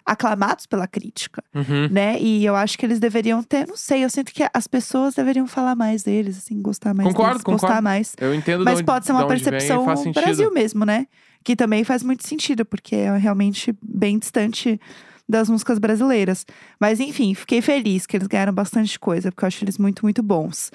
aclamados 0.06 0.66
pela 0.66 0.88
crítica, 0.88 1.44
Uhum. 1.54 1.90
né? 1.92 2.18
E 2.20 2.46
eu 2.46 2.56
acho 2.56 2.78
que 2.78 2.86
eles 2.86 2.98
deveriam 2.98 3.44
ter, 3.44 3.68
não 3.68 3.76
sei, 3.76 4.06
eu 4.06 4.10
sinto 4.10 4.32
que 4.34 4.48
as 4.54 4.68
pessoas 4.68 5.16
deveriam 5.16 5.48
falar 5.48 5.76
mais 5.76 6.02
deles, 6.02 6.38
assim, 6.38 6.62
gostar 6.62 6.94
mais 6.94 7.08
Concordo, 7.10 7.32
deles, 7.44 7.44
concordo. 7.44 7.82
mais. 7.84 8.14
Eu 8.20 8.34
entendo 8.34 8.64
Mas 8.64 8.76
onde- 8.76 8.86
pode 8.86 9.06
ser 9.06 9.12
uma 9.12 9.28
vem 9.28 9.38
percepção 9.38 9.98
sentido. 9.98 10.14
Brasil 10.24 10.54
mesmo, 10.54 10.86
né? 10.86 11.06
Que 11.44 11.58
também 11.58 11.84
faz 11.84 12.04
muito 12.04 12.26
sentido, 12.26 12.64
porque 12.66 12.96
é 12.96 13.18
realmente 13.18 13.76
bem 13.84 14.18
distante 14.18 14.80
das 15.28 15.50
músicas 15.50 15.78
brasileiras. 15.80 16.46
Mas 16.80 17.00
enfim, 17.00 17.34
fiquei 17.34 17.62
feliz 17.62 18.06
que 18.06 18.16
eles 18.16 18.28
ganharam 18.28 18.54
bastante 18.54 18.98
coisa, 19.00 19.32
porque 19.32 19.44
eu 19.44 19.48
acho 19.48 19.64
eles 19.64 19.78
muito, 19.78 20.04
muito 20.06 20.22
bons. 20.24 20.72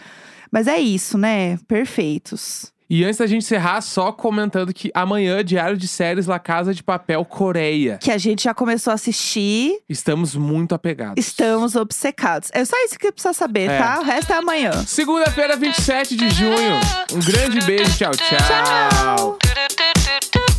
Mas 0.51 0.67
é 0.67 0.79
isso, 0.79 1.17
né? 1.17 1.59
Perfeitos. 1.69 2.73
E 2.93 3.05
antes 3.05 3.19
da 3.19 3.27
gente 3.29 3.45
encerrar, 3.45 3.81
só 3.83 4.11
comentando 4.11 4.75
que 4.75 4.91
amanhã, 4.93 5.45
Diário 5.45 5.77
de 5.77 5.87
Séries 5.87 6.27
La 6.27 6.41
Casa 6.41 6.75
de 6.75 6.83
Papel 6.83 7.25
Coreia. 7.25 7.99
Que 8.03 8.11
a 8.11 8.19
gente 8.19 8.43
já 8.43 8.53
começou 8.53 8.91
a 8.91 8.95
assistir. 8.95 9.79
Estamos 9.89 10.35
muito 10.35 10.75
apegados. 10.75 11.15
Estamos 11.25 11.77
obcecados. 11.77 12.51
É 12.53 12.65
só 12.65 12.77
isso 12.85 12.99
que 12.99 13.13
precisa 13.13 13.33
saber, 13.33 13.71
É. 13.71 13.79
tá? 13.79 14.01
O 14.01 14.03
resto 14.03 14.33
é 14.33 14.37
amanhã. 14.39 14.73
Segunda-feira, 14.89 15.57
27 15.57 16.17
de 16.17 16.31
junho. 16.31 16.81
Um 17.15 17.21
grande 17.21 17.61
beijo. 17.65 17.97
tchau. 17.97 18.11
tchau. 18.11 19.39
Tchau! 19.39 20.50